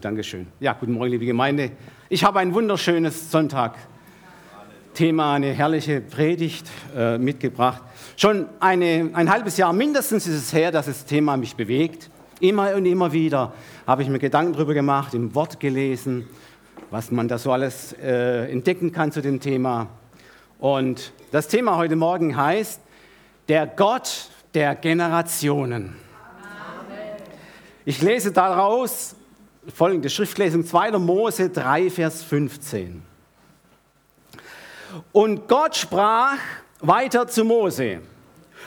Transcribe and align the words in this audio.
Dankeschön. 0.00 0.46
Ja, 0.60 0.74
guten 0.74 0.92
Morgen, 0.92 1.10
liebe 1.10 1.24
Gemeinde. 1.24 1.70
Ich 2.08 2.22
habe 2.22 2.40
ein 2.40 2.52
wunderschönes 2.52 3.30
Sonntag-Thema, 3.30 5.34
eine 5.34 5.52
herrliche 5.52 6.00
Predigt 6.00 6.66
äh, 6.94 7.16
mitgebracht. 7.16 7.82
Schon 8.16 8.46
eine, 8.60 9.10
ein 9.14 9.30
halbes 9.30 9.56
Jahr 9.56 9.72
mindestens 9.72 10.26
ist 10.26 10.34
es 10.34 10.52
her, 10.52 10.70
dass 10.70 10.86
das 10.86 11.06
Thema 11.06 11.36
mich 11.36 11.56
bewegt. 11.56 12.10
Immer 12.40 12.74
und 12.74 12.84
immer 12.84 13.12
wieder 13.12 13.54
habe 13.86 14.02
ich 14.02 14.08
mir 14.08 14.18
Gedanken 14.18 14.52
darüber 14.52 14.74
gemacht, 14.74 15.14
im 15.14 15.34
Wort 15.34 15.58
gelesen, 15.60 16.28
was 16.90 17.10
man 17.10 17.26
da 17.26 17.38
so 17.38 17.50
alles 17.50 17.94
äh, 17.94 18.50
entdecken 18.52 18.92
kann 18.92 19.12
zu 19.12 19.22
dem 19.22 19.40
Thema. 19.40 19.88
Und 20.58 21.12
das 21.32 21.48
Thema 21.48 21.76
heute 21.76 21.96
Morgen 21.96 22.36
heißt, 22.36 22.80
der 23.48 23.66
Gott 23.66 24.28
der 24.52 24.74
Generationen. 24.74 25.96
Ich 27.88 28.02
lese 28.02 28.32
daraus 28.32 29.14
folgende 29.74 30.10
Schriftlesung 30.10 30.64
2. 30.64 30.92
Mose 30.92 31.50
3, 31.50 31.90
Vers 31.90 32.22
15. 32.22 33.02
Und 35.12 35.48
Gott 35.48 35.76
sprach 35.76 36.38
weiter 36.80 37.26
zu 37.26 37.44
Mose, 37.44 38.00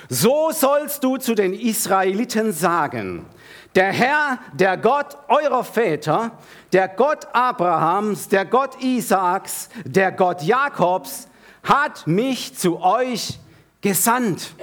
so 0.09 0.51
sollst 0.51 1.03
du 1.03 1.17
zu 1.17 1.35
den 1.35 1.53
Israeliten 1.53 2.51
sagen, 2.51 3.25
der 3.75 3.91
Herr, 3.91 4.39
der 4.53 4.77
Gott 4.77 5.17
eurer 5.27 5.63
Väter, 5.63 6.31
der 6.73 6.87
Gott 6.87 7.27
Abrahams, 7.33 8.27
der 8.27 8.45
Gott 8.45 8.81
Isaaks, 8.81 9.69
der 9.85 10.11
Gott 10.11 10.41
Jakobs, 10.41 11.27
hat 11.63 12.07
mich 12.07 12.55
zu 12.57 12.81
euch 12.81 13.39
gesandt. 13.81 14.53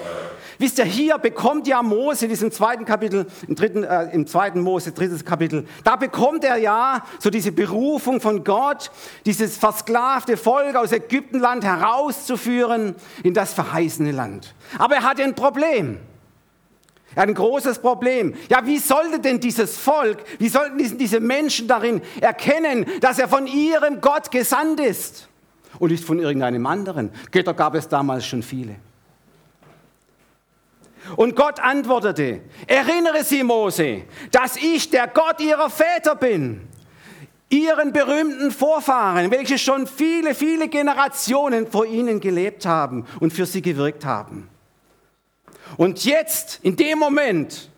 Wisst 0.59 0.79
ihr, 0.79 0.85
hier 0.85 1.19
bekommt 1.19 1.67
ja 1.67 1.83
Mose 1.83 2.25
in 2.25 2.31
diesem 2.31 2.51
zweiten 2.51 2.85
Kapitel, 2.87 3.27
im, 3.47 3.55
dritten, 3.55 3.85
äh, 3.85 4.05
im 4.13 4.27
zweiten 4.27 4.61
Mose, 4.61 4.93
drittes 4.93 5.25
Kapitel, 5.25 5.67
da 5.85 5.97
bekommt 5.97 6.45
er 6.45 6.57
ja 6.57 7.05
so 7.19 7.29
diese 7.29 7.53
Berufung 7.53 8.21
von 8.21 8.43
Gott, 8.43 8.91
dieses 9.27 9.57
versklavte 9.59 10.37
Volk 10.37 10.77
aus 10.77 10.93
Ägyptenland 10.93 11.65
herauszuführen 11.65 12.95
in 13.23 13.35
das 13.35 13.53
verheißene 13.53 14.13
Land. 14.13 14.55
Aber 14.79 14.97
er 14.97 15.03
hat 15.03 15.21
ein 15.21 15.35
Problem. 15.35 15.99
Er 17.15 17.23
hat 17.23 17.29
ein 17.29 17.35
großes 17.35 17.79
Problem. 17.79 18.35
Ja, 18.49 18.67
wie 18.67 18.79
sollte 18.79 19.21
denn 19.21 19.41
dieses 19.41 19.77
Volk, 19.77 20.19
wie 20.39 20.49
sollten 20.49 20.99
diese 20.99 21.21
Menschen 21.21 21.69
darin 21.69 22.01
erkennen, 22.21 22.87
dass 23.01 23.19
er 23.19 23.29
von 23.29 23.47
ihrem 23.47 24.01
Gott 24.01 24.31
gesandt 24.31 24.81
ist 24.81 25.29
und 25.79 25.91
nicht 25.91 26.05
von 26.05 26.19
irgendeinem 26.19 26.67
anderen? 26.67 27.11
Götter 27.31 27.55
gab 27.55 27.75
es 27.75 27.89
damals 27.89 28.27
schon 28.27 28.43
viele. 28.43 28.77
Und 31.15 31.37
Gott 31.37 31.61
antwortete, 31.61 32.41
erinnere 32.67 33.23
sie, 33.23 33.45
Mose, 33.45 34.03
dass 34.33 34.57
ich 34.57 34.91
der 34.91 35.07
Gott 35.07 35.41
ihrer 35.41 35.71
Väter 35.71 36.17
bin, 36.17 36.67
ihren 37.49 37.93
berühmten 37.93 38.51
Vorfahren, 38.51 39.31
welche 39.31 39.59
schon 39.59 39.87
viele, 39.87 40.35
viele 40.35 40.69
Generationen 40.69 41.71
vor 41.71 41.87
ihnen 41.87 42.19
gelebt 42.19 42.67
haben 42.67 43.07
und 43.21 43.33
für 43.33 43.47
sie 43.47 43.63
gewirkt 43.63 44.05
haben. 44.05 44.49
Und 45.77 46.05
jetzt, 46.05 46.61
in 46.63 46.77
dem 46.77 46.99
Moment, 46.99 47.71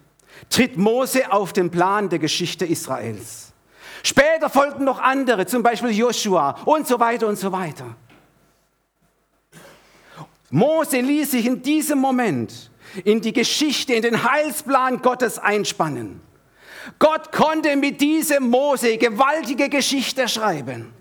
tritt 0.50 0.76
Mose 0.76 1.30
auf 1.30 1.52
den 1.52 1.70
Plan 1.70 2.08
der 2.08 2.18
Geschichte 2.18 2.64
Israels. 2.64 3.52
Später 4.02 4.48
folgten 4.48 4.84
noch 4.84 5.00
andere, 5.00 5.46
zum 5.46 5.62
Beispiel 5.62 5.90
Joshua 5.90 6.56
und 6.64 6.86
so 6.86 6.98
weiter 7.00 7.26
und 7.26 7.38
so 7.38 7.52
weiter. 7.52 7.96
Mose 10.50 11.00
ließ 11.00 11.32
sich 11.32 11.44
in 11.44 11.60
diesem 11.60 11.98
Moment 11.98 12.70
in 13.04 13.20
die 13.20 13.32
Geschichte, 13.32 13.94
in 13.94 14.02
den 14.02 14.24
Heilsplan 14.30 15.02
Gottes 15.02 15.38
einspannen. 15.38 16.20
Gott 16.98 17.32
konnte 17.32 17.76
mit 17.76 18.00
diesem 18.00 18.48
Mose 18.48 18.96
gewaltige 18.96 19.68
Geschichte 19.68 20.28
schreiben. 20.28 20.92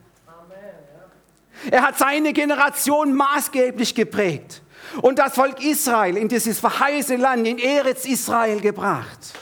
Er 1.72 1.82
hat 1.82 1.98
seine 1.98 2.34
Generation 2.34 3.16
maßgeblich 3.16 3.96
geprägt 3.96 4.62
und 5.02 5.20
das 5.20 5.34
Volk 5.34 5.64
Israel 5.64 6.18
in 6.18 6.28
dieses 6.28 6.60
verheißene 6.60 7.22
Land, 7.22 7.48
in 7.48 7.58
Eretz 7.58 8.06
Israel 8.06 8.60
gebracht. 8.60 9.34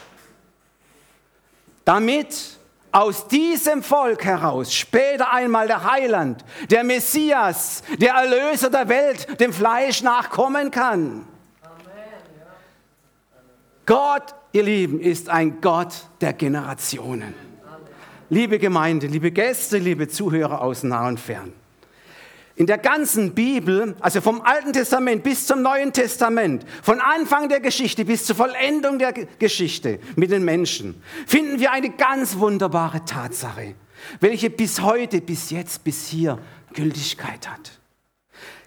Damit 1.84 2.56
aus 2.90 3.28
diesem 3.28 3.82
Volk 3.82 4.24
heraus 4.24 4.72
später 4.72 5.32
einmal 5.32 5.66
der 5.66 5.90
Heiland, 5.90 6.44
der 6.70 6.82
Messias, 6.82 7.82
der 7.98 8.14
Erlöser 8.14 8.70
der 8.70 8.88
Welt 8.88 9.38
dem 9.38 9.52
Fleisch 9.52 10.02
nachkommen 10.02 10.70
kann. 10.70 11.26
Gott, 13.86 14.34
ihr 14.50 14.64
Lieben, 14.64 15.00
ist 15.00 15.28
ein 15.28 15.60
Gott 15.60 16.08
der 16.20 16.32
Generationen. 16.32 17.34
Liebe 18.28 18.58
Gemeinde, 18.58 19.06
liebe 19.06 19.30
Gäste, 19.30 19.78
liebe 19.78 20.08
Zuhörer 20.08 20.60
aus 20.60 20.82
nah 20.82 21.06
und 21.06 21.20
fern. 21.20 21.52
In 22.56 22.66
der 22.66 22.78
ganzen 22.78 23.32
Bibel, 23.32 23.94
also 24.00 24.20
vom 24.20 24.40
Alten 24.40 24.72
Testament 24.72 25.22
bis 25.22 25.46
zum 25.46 25.62
Neuen 25.62 25.92
Testament, 25.92 26.64
von 26.82 27.00
Anfang 27.00 27.48
der 27.48 27.60
Geschichte 27.60 28.04
bis 28.04 28.24
zur 28.24 28.34
Vollendung 28.34 28.98
der 28.98 29.12
Geschichte 29.12 30.00
mit 30.16 30.32
den 30.32 30.44
Menschen, 30.44 31.00
finden 31.26 31.60
wir 31.60 31.70
eine 31.70 31.90
ganz 31.90 32.38
wunderbare 32.38 33.04
Tatsache, 33.04 33.76
welche 34.18 34.50
bis 34.50 34.80
heute, 34.80 35.20
bis 35.20 35.50
jetzt, 35.50 35.84
bis 35.84 36.08
hier 36.08 36.40
Gültigkeit 36.72 37.48
hat. 37.48 37.78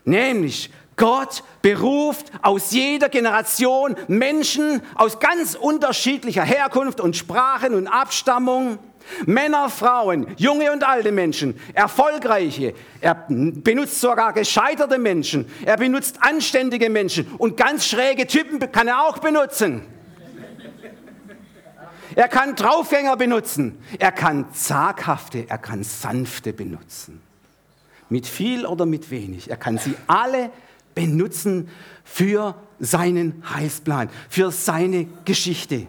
Nämlich, 0.05 0.71
Gott 0.99 1.43
beruft 1.61 2.27
aus 2.41 2.71
jeder 2.71 3.09
Generation 3.09 3.95
Menschen 4.09 4.81
aus 4.95 5.19
ganz 5.19 5.55
unterschiedlicher 5.55 6.43
Herkunft 6.43 6.99
und 6.99 7.15
Sprachen 7.15 7.73
und 7.73 7.87
Abstammung. 7.87 8.77
Männer, 9.25 9.69
Frauen, 9.69 10.27
junge 10.37 10.71
und 10.71 10.83
alte 10.83 11.11
Menschen, 11.11 11.59
erfolgreiche. 11.73 12.75
Er 13.01 13.15
benutzt 13.27 14.01
sogar 14.01 14.33
gescheiterte 14.33 14.99
Menschen. 14.99 15.47
Er 15.65 15.77
benutzt 15.77 16.17
anständige 16.19 16.91
Menschen 16.91 17.25
und 17.39 17.57
ganz 17.57 17.87
schräge 17.87 18.27
Typen 18.27 18.59
kann 18.71 18.87
er 18.87 19.07
auch 19.07 19.17
benutzen. 19.17 19.81
Er 22.13 22.27
kann 22.27 22.55
Draufgänger 22.55 23.15
benutzen. 23.15 23.81
Er 23.97 24.11
kann 24.11 24.53
zaghafte, 24.53 25.45
er 25.47 25.57
kann 25.57 25.83
sanfte 25.83 26.53
benutzen. 26.53 27.21
Mit 28.09 28.27
viel 28.27 28.65
oder 28.65 28.85
mit 28.85 29.09
wenig. 29.09 29.49
Er 29.49 29.57
kann 29.57 29.77
sie 29.77 29.95
alle 30.05 30.37
benutzen 30.39 30.68
benutzen 30.99 31.69
für 32.03 32.55
seinen 32.77 33.41
Heilsplan, 33.53 34.09
für 34.27 34.51
seine 34.51 35.07
Geschichte. 35.23 35.87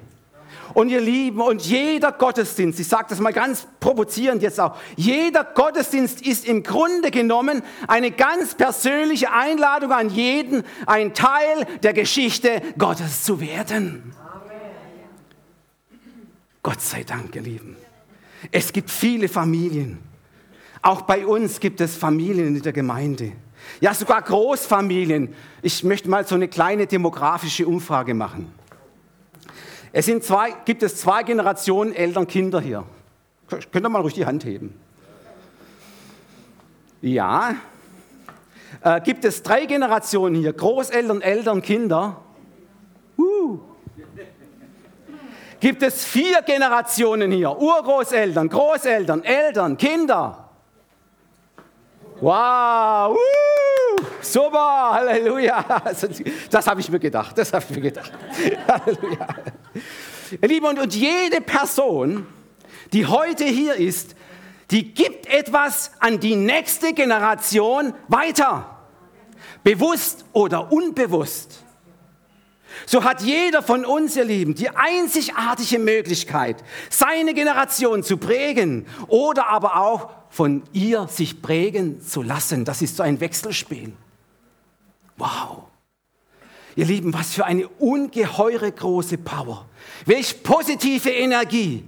Und 0.73 0.89
ihr 0.89 1.01
Lieben, 1.01 1.41
und 1.41 1.63
jeder 1.63 2.13
Gottesdienst, 2.13 2.79
ich 2.79 2.87
sage 2.87 3.07
das 3.09 3.19
mal 3.19 3.33
ganz 3.33 3.67
provozierend 3.81 4.41
jetzt 4.41 4.61
auch, 4.61 4.77
jeder 4.95 5.43
Gottesdienst 5.43 6.25
ist 6.25 6.47
im 6.47 6.63
Grunde 6.63 7.11
genommen 7.11 7.63
eine 7.89 8.13
ganz 8.13 8.55
persönliche 8.55 9.33
Einladung 9.33 9.91
an 9.91 10.11
jeden, 10.11 10.63
ein 10.87 11.13
Teil 11.13 11.67
der 11.83 11.93
Geschichte 11.93 12.63
Gottes 12.79 13.25
zu 13.25 13.41
werden. 13.41 14.15
Gott 16.63 16.81
sei 16.81 17.03
Dank, 17.03 17.35
ihr 17.35 17.43
Lieben. 17.43 17.77
Es 18.53 18.73
gibt 18.73 18.93
viele 18.93 19.29
Familien. 19.29 19.99
Auch 20.83 21.03
bei 21.03 21.27
uns 21.27 21.59
gibt 21.59 21.81
es 21.81 21.97
Familien 21.97 22.55
in 22.55 22.63
der 22.63 22.73
Gemeinde. 22.73 23.33
Ja, 23.81 23.95
sogar 23.95 24.23
Großfamilien. 24.23 25.35
Ich 25.63 25.85
möchte 25.85 26.09
mal 26.09 26.27
so 26.27 26.35
eine 26.35 26.49
kleine 26.49 26.87
demografische 26.87 27.67
Umfrage 27.67 28.15
machen. 28.15 28.53
Es 29.93 30.07
sind 30.07 30.23
zwei, 30.23 30.53
gibt 30.65 30.83
es 30.83 30.97
zwei 30.97 31.23
Generationen 31.23 31.93
Eltern, 31.95 32.27
Kinder 32.27 32.61
hier. 32.61 32.85
Könnt 33.49 33.85
ihr 33.85 33.89
mal 33.89 34.01
ruhig 34.01 34.15
die 34.15 34.27
Hand 34.27 34.45
heben? 34.45 34.79
Ja. 37.03 37.57
Äh, 38.83 39.01
gibt 39.01 39.25
es 39.25 39.43
drei 39.43 39.67
Generationen 39.67 40.37
hier? 40.37 40.53
Großeltern, 40.53 41.23
Eltern, 41.23 41.63
Kinder? 41.63 42.21
Uh. 43.17 43.59
Gibt 45.59 45.83
es 45.83 46.05
vier 46.05 46.41
Generationen 46.43 47.31
hier? 47.33 47.59
Urgroßeltern, 47.59 48.49
Großeltern, 48.49 49.25
Eltern, 49.25 49.77
Kinder? 49.77 50.40
Wow! 52.21 53.17
Uh, 53.17 54.05
super! 54.21 54.91
Halleluja! 54.93 55.65
Das 56.51 56.67
habe 56.67 56.81
ich 56.81 56.91
mir 56.91 56.99
gedacht. 56.99 57.37
Das 57.39 57.53
habe 57.53 57.65
ich 57.69 57.77
mir 57.77 57.83
gedacht. 57.83 58.13
Halleluja! 58.69 59.27
Ihr 60.43 60.49
Lieben, 60.49 60.67
und, 60.67 60.79
und 60.79 60.95
jede 60.95 61.41
Person, 61.41 62.27
die 62.93 63.07
heute 63.07 63.45
hier 63.45 63.75
ist, 63.75 64.15
die 64.71 64.93
gibt 64.93 65.27
etwas 65.27 65.93
an 65.99 66.21
die 66.21 66.37
nächste 66.37 66.93
Generation 66.93 67.95
weiter. 68.09 68.79
Bewusst 69.65 70.25
oder 70.33 70.71
unbewusst. 70.71 71.65
So 72.87 73.05
hat 73.05 73.23
jeder 73.23 73.63
von 73.63 73.85
uns, 73.85 74.17
ihr 74.17 74.25
Lieben, 74.25 74.55
die 74.55 74.71
einzigartige 74.71 75.79
Möglichkeit, 75.79 76.63
seine 76.89 77.35
Generation 77.35 78.03
zu 78.03 78.17
prägen 78.17 78.87
oder 79.09 79.49
aber 79.49 79.77
auch 79.77 80.11
von 80.31 80.63
ihr 80.73 81.09
sich 81.09 81.43
prägen 81.43 82.01
zu 82.01 82.23
lassen. 82.23 82.65
Das 82.65 82.83
ist 82.83 82.97
so 82.97 83.03
ein 83.03 83.21
Wechselspiel. 83.21 83.93
Wow. 85.17 85.65
Ihr 86.77 86.87
Lieben, 86.87 87.13
was 87.13 87.35
für 87.35 87.45
eine 87.45 87.69
ungeheure 87.69 88.71
große 88.71 89.19
Power. 89.19 89.67
Welch 90.07 90.43
positive 90.43 91.11
Energie. 91.11 91.85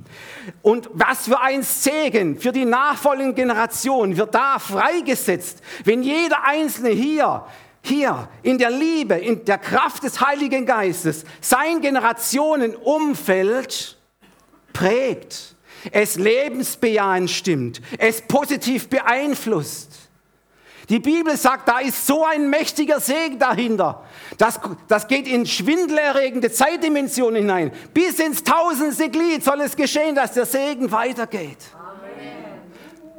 Und 0.60 0.90
was 0.92 1.28
für 1.28 1.40
ein 1.40 1.62
Segen 1.62 2.38
für 2.38 2.52
die 2.52 2.64
nachfolgenden 2.64 3.34
Generationen 3.34 4.16
wird 4.16 4.34
da 4.34 4.58
freigesetzt, 4.58 5.62
wenn 5.84 6.02
jeder 6.02 6.44
Einzelne 6.44 6.90
hier, 6.90 7.46
hier 7.82 8.28
in 8.42 8.56
der 8.58 8.70
Liebe, 8.70 9.14
in 9.16 9.44
der 9.44 9.58
Kraft 9.58 10.04
des 10.04 10.20
Heiligen 10.20 10.64
Geistes 10.64 11.24
sein 11.40 11.80
Generationenumfeld 11.80 13.98
prägt, 14.72 15.56
es 15.90 16.14
lebensbejahend 16.16 17.30
stimmt, 17.30 17.82
es 17.98 18.22
positiv 18.22 18.88
beeinflusst. 18.88 19.98
Die 20.88 21.00
Bibel 21.00 21.36
sagt, 21.36 21.68
da 21.68 21.78
ist 21.78 22.06
so 22.06 22.24
ein 22.24 22.50
mächtiger 22.50 23.00
Segen 23.00 23.38
dahinter. 23.38 24.04
Das, 24.36 24.60
das 24.88 25.08
geht 25.08 25.26
in 25.26 25.46
schwindelerregende 25.46 26.52
Zeitdimensionen 26.52 27.36
hinein. 27.36 27.72
Bis 27.94 28.18
ins 28.18 28.44
tausendste 28.44 29.08
Glied 29.08 29.44
soll 29.44 29.60
es 29.60 29.76
geschehen, 29.76 30.14
dass 30.14 30.32
der 30.32 30.44
Segen 30.44 30.92
weitergeht. 30.92 31.58
Amen. 31.74 32.60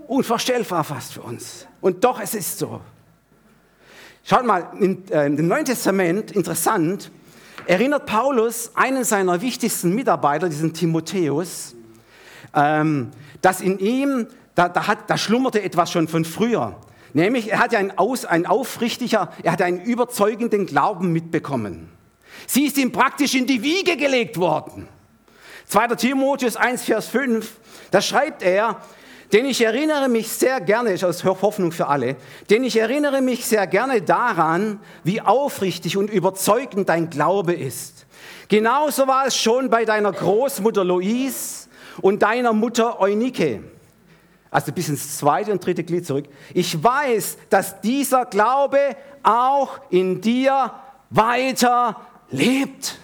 Unvorstellbar 0.07 0.83
fast 0.83 1.13
für 1.13 1.21
uns. 1.21 1.65
Und 1.81 2.03
doch, 2.03 2.19
es 2.19 2.35
ist 2.35 2.59
so. 2.59 2.81
Schaut 4.25 4.45
mal, 4.45 4.69
in, 4.79 5.03
äh, 5.11 5.25
im 5.25 5.47
Neuen 5.49 5.65
Testament, 5.65 6.31
interessant, 6.31 7.11
erinnert 7.65 8.05
Paulus 8.05 8.71
einen 8.73 9.03
seiner 9.03 9.41
wichtigsten 9.41 9.93
Mitarbeiter, 9.93 10.47
diesen 10.47 10.73
Timotheus, 10.73 11.75
ähm, 12.55 13.11
dass 13.41 13.59
in 13.59 13.79
ihm, 13.79 14.27
da, 14.55 14.69
da, 14.69 14.87
hat, 14.87 15.09
da 15.09 15.17
schlummerte 15.17 15.61
etwas 15.61 15.91
schon 15.91 16.07
von 16.07 16.23
früher. 16.23 16.79
Nämlich, 17.11 17.51
er 17.51 17.59
hatte 17.59 17.77
ein, 17.77 17.97
aus, 17.97 18.23
ein 18.23 18.45
aufrichtiger, 18.45 19.33
er 19.43 19.51
hatte 19.51 19.65
einen 19.65 19.81
überzeugenden 19.81 20.67
Glauben 20.67 21.11
mitbekommen. 21.11 21.89
Sie 22.47 22.65
ist 22.65 22.77
ihm 22.77 22.93
praktisch 22.93 23.35
in 23.35 23.45
die 23.45 23.61
Wiege 23.61 23.97
gelegt 23.97 24.37
worden. 24.37 24.87
2. 25.67 25.87
Timotheus 25.95 26.55
1, 26.55 26.83
Vers 26.83 27.07
5, 27.07 27.59
da 27.91 28.01
schreibt 28.01 28.41
er, 28.41 28.79
denn 29.31 29.45
ich 29.45 29.61
erinnere 29.63 30.09
mich 30.09 30.29
sehr 30.29 30.61
gerne, 30.61 30.91
ist 30.91 31.03
aus 31.03 31.23
Hoffnung 31.23 31.71
für 31.71 31.87
alle, 31.87 32.15
denn 32.49 32.63
ich 32.63 32.77
erinnere 32.77 33.21
mich 33.21 33.45
sehr 33.45 33.65
gerne 33.67 34.01
daran, 34.01 34.79
wie 35.03 35.21
aufrichtig 35.21 35.97
und 35.97 36.09
überzeugend 36.09 36.89
dein 36.89 37.09
Glaube 37.09 37.53
ist. 37.53 38.05
Genauso 38.47 39.07
war 39.07 39.27
es 39.27 39.35
schon 39.35 39.69
bei 39.69 39.85
deiner 39.85 40.11
Großmutter 40.11 40.83
Louise 40.83 41.67
und 42.01 42.21
deiner 42.21 42.53
Mutter 42.53 42.99
Eunike 42.99 43.61
also 44.53 44.71
bis 44.71 44.87
ins 44.87 45.17
zweite 45.17 45.51
und 45.51 45.65
dritte 45.65 45.83
Glied 45.83 46.05
zurück. 46.05 46.25
Ich 46.53 46.81
weiß, 46.81 47.37
dass 47.49 47.81
dieser 47.81 48.25
Glaube 48.25 48.77
auch 49.23 49.79
in 49.89 50.21
dir 50.21 50.71
weiter 51.09 51.99
lebt. 52.29 52.99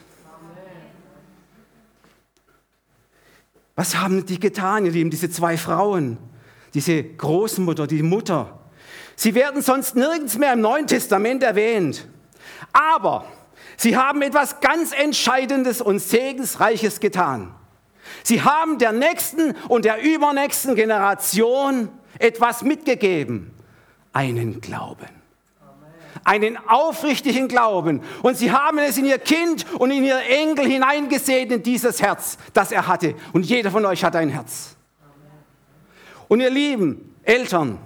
Was 3.79 3.95
haben 3.95 4.25
die 4.25 4.41
getan, 4.41 4.83
ihr 4.83 4.91
Lieben, 4.91 5.09
diese 5.09 5.29
zwei 5.29 5.55
Frauen, 5.55 6.17
diese 6.73 7.01
Großmutter, 7.01 7.87
die 7.87 8.03
Mutter? 8.03 8.59
Sie 9.15 9.35
werden 9.35 9.61
sonst 9.61 9.95
nirgends 9.95 10.37
mehr 10.37 10.51
im 10.51 10.59
Neuen 10.59 10.85
Testament 10.85 11.43
erwähnt. 11.43 12.05
Aber 12.73 13.23
sie 13.77 13.95
haben 13.95 14.21
etwas 14.21 14.59
ganz 14.59 14.91
Entscheidendes 14.91 15.79
und 15.79 15.99
Segensreiches 15.99 16.99
getan. 16.99 17.55
Sie 18.21 18.41
haben 18.41 18.79
der 18.79 18.91
nächsten 18.91 19.55
und 19.69 19.85
der 19.85 20.03
übernächsten 20.03 20.75
Generation 20.75 21.87
etwas 22.19 22.63
mitgegeben. 22.63 23.53
Einen 24.11 24.59
Glauben. 24.59 25.18
Einen 26.23 26.57
aufrichtigen 26.57 27.47
Glauben. 27.47 28.01
Und 28.21 28.37
sie 28.37 28.51
haben 28.51 28.77
es 28.79 28.97
in 28.97 29.05
ihr 29.05 29.19
Kind 29.19 29.65
und 29.79 29.91
in 29.91 30.03
ihr 30.03 30.19
Enkel 30.29 30.65
hineingesehen, 30.65 31.51
in 31.51 31.63
dieses 31.63 32.01
Herz, 32.01 32.37
das 32.53 32.71
er 32.71 32.87
hatte. 32.87 33.15
Und 33.33 33.45
jeder 33.45 33.71
von 33.71 33.85
euch 33.85 34.03
hat 34.03 34.15
ein 34.15 34.29
Herz. 34.29 34.75
Und 36.27 36.41
ihr 36.41 36.49
Lieben, 36.49 37.15
Eltern, 37.23 37.79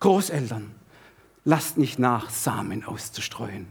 Großeltern, 0.00 0.74
lasst 1.44 1.78
nicht 1.78 1.98
nach, 1.98 2.30
Samen 2.30 2.84
auszustreuen 2.84 3.66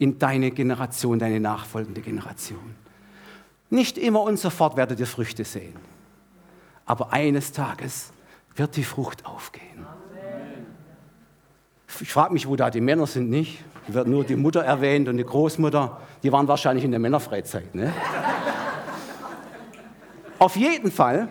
in 0.00 0.18
deine 0.18 0.50
Generation, 0.50 1.18
deine 1.18 1.40
nachfolgende 1.40 2.00
Generation. 2.00 2.74
Nicht 3.68 3.98
immer 3.98 4.22
und 4.22 4.38
sofort 4.38 4.76
werdet 4.76 4.98
ihr 4.98 5.06
Früchte 5.06 5.44
sehen. 5.44 5.76
Aber 6.86 7.12
eines 7.12 7.52
Tages 7.52 8.10
wird 8.56 8.76
die 8.76 8.82
Frucht 8.82 9.26
aufgehen. 9.26 9.86
Ich 11.98 12.12
frage 12.12 12.32
mich, 12.32 12.46
wo 12.46 12.56
da 12.56 12.70
die 12.70 12.80
Männer 12.80 13.06
sind, 13.06 13.30
nicht? 13.30 13.64
Da 13.88 13.94
wird 13.94 14.08
nur 14.08 14.24
die 14.24 14.36
Mutter 14.36 14.62
erwähnt 14.62 15.08
und 15.08 15.16
die 15.16 15.24
Großmutter. 15.24 16.00
Die 16.22 16.30
waren 16.30 16.46
wahrscheinlich 16.46 16.84
in 16.84 16.92
der 16.92 17.00
Männerfreizeit. 17.00 17.74
Ne? 17.74 17.92
Auf 20.38 20.56
jeden 20.56 20.92
Fall, 20.92 21.28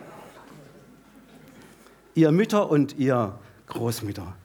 ihr 2.13 2.31
Mütter 2.31 2.69
und 2.69 2.97
ihr 2.97 3.33
Großmütter, 3.67 4.35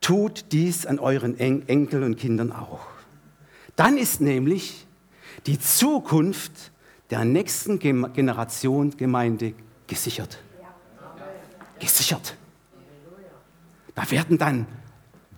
tut 0.00 0.46
dies 0.52 0.86
an 0.86 0.98
euren 0.98 1.38
Enkeln 1.38 2.02
und 2.02 2.16
Kindern 2.16 2.52
auch. 2.52 2.80
Dann 3.76 3.96
ist 3.96 4.20
nämlich 4.20 4.86
die 5.46 5.58
Zukunft 5.58 6.72
der 7.10 7.24
nächsten 7.24 7.78
Generation 7.78 8.96
Gemeinde 8.96 9.52
gesichert. 9.86 10.38
Gesichert. 11.78 12.36
Da 13.94 14.10
werden 14.10 14.38
dann 14.38 14.66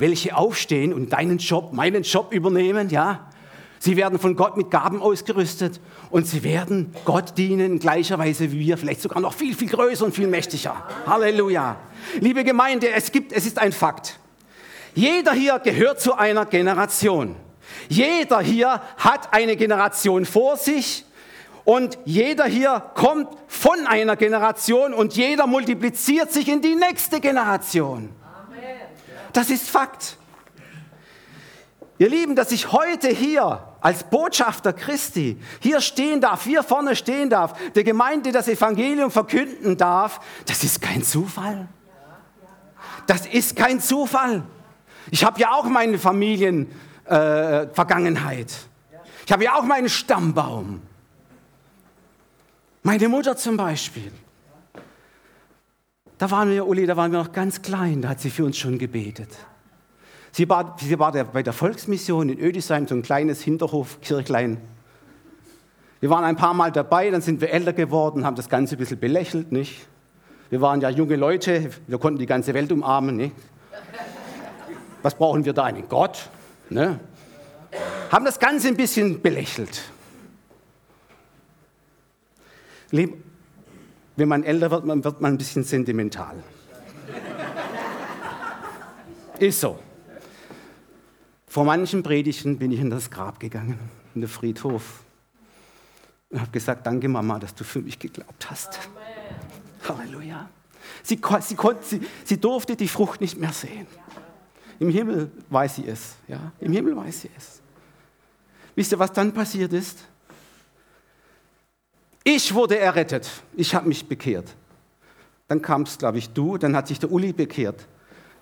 welche 0.03 0.37
aufstehen 0.37 0.93
und 0.93 1.13
deinen 1.13 1.39
Job, 1.39 1.73
meinen 1.73 2.03
Job 2.03 2.33
übernehmen, 2.35 2.91
ja. 2.91 3.29
Sie 3.79 3.97
werden 3.97 4.19
von 4.19 4.35
Gott 4.37 4.57
mit 4.57 4.71
Gaben 4.71 5.01
ausgerüstet 5.01 5.81
und 6.11 6.27
sie 6.27 6.43
werden 6.43 6.93
Gott 7.05 7.39
dienen 7.39 7.73
in 7.73 7.79
gleicher 7.79 8.19
Weise 8.19 8.51
wie 8.51 8.59
wir, 8.59 8.77
vielleicht 8.77 9.01
sogar 9.01 9.21
noch 9.21 9.33
viel, 9.33 9.55
viel 9.55 9.69
größer 9.69 10.05
und 10.05 10.13
viel 10.13 10.27
mächtiger. 10.27 10.75
Halleluja. 11.07 11.77
Liebe 12.21 12.43
Gemeinde, 12.43 12.91
es 12.91 13.13
gibt, 13.13 13.33
es 13.33 13.47
ist 13.47 13.59
ein 13.59 13.71
Fakt. 13.73 14.19
Jeder 14.95 15.33
hier 15.33 15.61
gehört 15.61 16.01
zu 16.01 16.15
einer 16.15 16.47
Generation. 16.47 17.37
Jeder 17.89 18.41
hier 18.41 18.83
hat 18.97 19.33
eine 19.33 19.57
Generation 19.57 20.25
vor 20.25 20.57
sich 20.57 21.05
und 21.65 21.97
jeder 22.05 22.47
hier 22.47 22.83
kommt 22.95 23.29
von 23.47 23.87
einer 23.87 24.17
Generation 24.17 24.95
und 24.95 25.15
jeder 25.15 25.47
multipliziert 25.47 26.33
sich 26.33 26.49
in 26.49 26.61
die 26.61 26.75
nächste 26.75 27.21
Generation. 27.21 28.11
Das 29.33 29.51
ist 29.51 29.69
Fakt. 29.69 30.17
Ihr 31.99 32.09
Lieben, 32.09 32.35
dass 32.35 32.53
ich 32.53 32.73
heute 32.73 33.09
hier 33.09 33.63
als 33.81 34.05
Botschafter 34.05 34.73
Christi 34.73 35.39
hier 35.61 35.81
stehen 35.81 36.21
darf, 36.21 36.45
hier 36.45 36.63
vorne 36.63 36.95
stehen 36.97 37.31
darf, 37.31 37.55
der 37.73 37.85
Gemeinde 37.85 38.33
das 38.33 38.49
Evangelium 38.49 39.11
verkünden 39.11 39.77
darf, 39.77 40.21
das 40.47 40.65
ist 40.65 40.83
kein 40.83 41.03
Zufall. 41.03 41.69
Das 43.07 43.27
ist 43.27 43.57
kein 43.57 43.81
Zufall. 43.81 44.43
Ich 45.11 45.25
habe 45.25 45.41
ja 45.41 45.53
auch 45.53 45.65
meine 45.65 45.99
Familienvergangenheit. 45.99 48.51
Äh, 48.51 48.99
ich 49.27 49.33
habe 49.33 49.45
ja 49.45 49.55
auch 49.55 49.65
meinen 49.65 49.89
Stammbaum. 49.89 50.83
Meine 52.83 53.09
Mutter 53.09 53.37
zum 53.37 53.57
Beispiel. 53.57 54.13
Da 56.23 56.31
waren 56.31 56.53
wir, 56.53 56.69
Uli, 56.69 56.87
da 56.87 56.97
waren 56.97 57.11
wir 57.11 57.19
noch 57.19 57.33
ganz 57.33 57.63
klein, 57.63 58.01
da 58.01 58.11
hat 58.11 58.21
sie 58.21 58.31
für 58.31 58.45
uns 58.45 58.57
schon 58.57 58.79
gebetet. 58.79 59.29
Sie 60.31 60.49
war, 60.49 60.77
sie 60.79 60.97
war 60.97 61.11
der, 61.11 61.25
bei 61.25 61.43
der 61.43 61.53
Volksmission 61.53 62.29
in 62.29 62.39
Ödisheim, 62.39 62.87
so 62.87 62.95
ein 62.95 63.03
kleines 63.03 63.43
Hinterhofkirchlein. 63.43 64.59
Wir 65.99 66.11
waren 66.11 66.23
ein 66.23 66.37
paar 66.37 66.55
Mal 66.55 66.71
dabei, 66.71 67.11
dann 67.11 67.23
sind 67.23 67.41
wir 67.41 67.51
älter 67.51 67.73
geworden, 67.73 68.25
haben 68.25 68.37
das 68.37 68.49
Ganze 68.49 68.77
ein 68.77 68.79
bisschen 68.79 69.01
belächelt, 69.01 69.51
nicht? 69.51 69.89
Wir 70.49 70.61
waren 70.61 70.81
ja 70.81 70.91
junge 70.91 71.17
Leute, 71.17 71.71
wir 71.89 71.99
konnten 71.99 72.21
die 72.21 72.27
ganze 72.27 72.55
Welt 72.55 72.71
umarmen, 72.71 73.17
nicht? 73.17 73.35
Was 75.03 75.17
brauchen 75.17 75.45
wir 75.45 75.53
da? 75.53 75.65
Einen 75.65 75.89
Gott? 75.89 76.31
Ne? 76.71 77.01
Haben 78.13 78.25
das 78.25 78.39
Ganze 78.39 78.69
ein 78.69 78.77
bisschen 78.77 79.21
belächelt. 79.21 79.83
Wenn 84.17 84.29
man 84.29 84.45
älter 84.45 84.71
wird, 84.71 84.85
man 84.85 85.03
wird 85.05 85.21
man 85.21 85.35
ein 85.35 85.39
bisschen 85.39 85.65
sentimental. 85.65 86.43
Ist 89.39 89.61
so. 89.61 89.79
Vor 91.47 91.65
manchen 91.65 92.03
Predigten 92.03 92.59
bin 92.59 92.73
ich 92.73 92.81
in 92.81 92.91
das 92.91 93.11
Grab 93.11 93.41
gegangen, 93.41 93.79
in 94.15 94.21
den 94.23 94.29
Friedhof, 94.29 95.03
und 96.31 96.41
habe 96.41 96.51
gesagt, 96.51 96.87
danke 96.87 97.09
Mama, 97.09 97.39
dass 97.39 97.55
du 97.55 97.63
für 97.63 97.81
mich 97.81 97.99
geglaubt 97.99 98.51
hast. 98.51 98.79
Amen. 98.79 99.99
Halleluja. 99.99 100.49
Sie, 101.03 101.21
sie, 101.41 101.55
konnte, 101.57 101.85
sie, 101.85 102.01
sie 102.25 102.41
durfte 102.41 102.75
die 102.77 102.89
Frucht 102.89 103.21
nicht 103.21 103.39
mehr 103.39 103.53
sehen. 103.53 103.87
Im 104.79 104.89
Himmel 104.89 105.31
weiß 105.51 105.77
sie 105.77 105.87
es. 105.87 106.17
Ja? 106.29 106.53
Im 106.59 106.73
Himmel 106.73 106.97
weiß 106.97 107.23
sie 107.23 107.31
es. 107.37 107.61
Wisst 108.75 108.93
ihr, 108.93 108.99
was 108.99 109.13
dann 109.13 109.33
passiert 109.33 109.73
ist? 109.73 109.99
Ich 112.25 112.55
wurde 112.55 112.79
errettet. 112.79 113.29
Ich 113.57 113.75
habe 113.75 113.89
mich 113.89 114.07
bekehrt. 114.07 114.47
Dann 115.49 115.61
kam 115.61 115.83
es, 115.83 115.99
glaube 115.99 116.19
ich, 116.19 116.31
du. 116.31 116.57
Dann 116.57 116.77
hat 116.77 116.89
sich 116.89 116.99
der 116.99 117.11
Uli 117.11 117.33
bekehrt. 117.33 117.87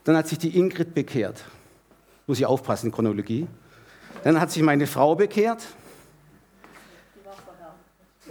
Dann 0.05 0.17
hat 0.17 0.29
sich 0.29 0.39
die 0.39 0.57
Ingrid 0.57 0.95
bekehrt. 0.95 1.43
Muss 2.27 2.39
ich 2.39 2.47
aufpassen, 2.47 2.93
Chronologie. 2.93 3.47
Dann 4.23 4.41
hat 4.41 4.51
sich 4.51 4.63
meine 4.63 4.87
Frau 4.87 5.15
bekehrt. 5.15 5.67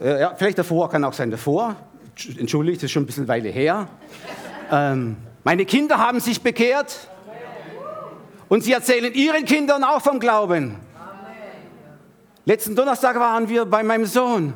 Äh, 0.02 0.22
ja, 0.22 0.36
vielleicht 0.36 0.58
davor, 0.58 0.90
kann 0.90 1.04
auch 1.04 1.14
sein 1.14 1.32
davor. 1.32 1.76
Entschuldigt, 2.38 2.78
das 2.78 2.86
ist 2.86 2.92
schon 2.92 3.04
ein 3.04 3.08
bisschen 3.08 3.28
Weile 3.28 3.50
her. 3.50 3.88
Ähm, 4.72 5.18
meine 5.44 5.66
Kinder 5.66 5.98
haben 5.98 6.20
sich 6.20 6.42
bekehrt. 6.42 7.10
Und 8.48 8.64
sie 8.64 8.74
erzählen 8.74 9.14
ihren 9.14 9.46
Kindern 9.46 9.84
auch 9.84 10.02
vom 10.02 10.20
Glauben. 10.20 10.76
Letzten 12.46 12.76
Donnerstag 12.76 13.16
waren 13.18 13.48
wir 13.50 13.66
bei 13.66 13.84
meinem 13.84 14.06
Sohn. 14.06 14.54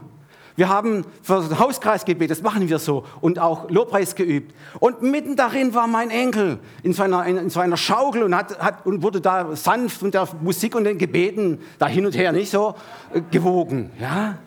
Wir 0.56 0.70
haben 0.70 1.06
für 1.22 1.46
das 1.48 1.60
Hauskreisgebet, 1.60 2.30
das 2.30 2.42
machen 2.42 2.70
wir 2.70 2.78
so, 2.78 3.06
und 3.22 3.40
auch 3.40 3.70
Lobpreis 3.70 4.16
geübt. 4.16 4.54
Und 4.80 5.02
mitten 5.02 5.36
darin 5.36 5.74
war 5.74 5.88
mein 5.88 6.12
Enkel 6.12 6.60
in 6.84 6.94
so 6.94 7.04
einer, 7.04 7.26
in 7.26 7.50
so 7.50 7.62
Schaukel 7.76 8.24
und, 8.24 8.36
hat, 8.36 8.60
hat, 8.60 8.86
und 8.86 9.02
wurde 9.02 9.20
da 9.20 9.56
sanft 9.56 10.02
mit 10.04 10.14
der 10.14 10.28
Musik 10.42 10.76
und 10.76 10.84
den 10.84 10.98
Gebeten 10.98 11.60
da 11.80 11.88
hin 11.88 12.06
und 12.06 12.16
her 12.16 12.32
nicht 12.32 12.52
so 12.52 12.76
äh, 13.14 13.22
gewogen. 13.32 13.92
Ja? 14.00 14.38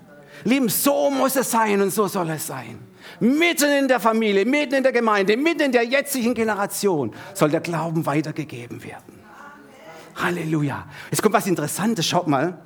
Lieben, 0.44 0.68
so 0.68 1.10
muss 1.10 1.34
es 1.34 1.50
sein 1.50 1.80
und 1.80 1.92
so 1.92 2.06
soll 2.06 2.30
es 2.30 2.46
sein. 2.46 2.78
Mitten 3.18 3.70
in 3.70 3.88
der 3.88 3.98
Familie, 3.98 4.44
mitten 4.44 4.74
in 4.74 4.82
der 4.82 4.92
Gemeinde, 4.92 5.36
mitten 5.36 5.62
in 5.62 5.72
der 5.72 5.84
jetzigen 5.84 6.34
Generation 6.34 7.12
soll 7.34 7.50
der 7.50 7.60
Glauben 7.60 8.06
weitergegeben 8.06 8.82
werden. 8.84 9.16
Halleluja. 10.16 10.86
Jetzt 11.10 11.22
kommt 11.22 11.34
was 11.34 11.46
Interessantes, 11.46 12.06
schaut 12.06 12.26
mal. 12.28 12.58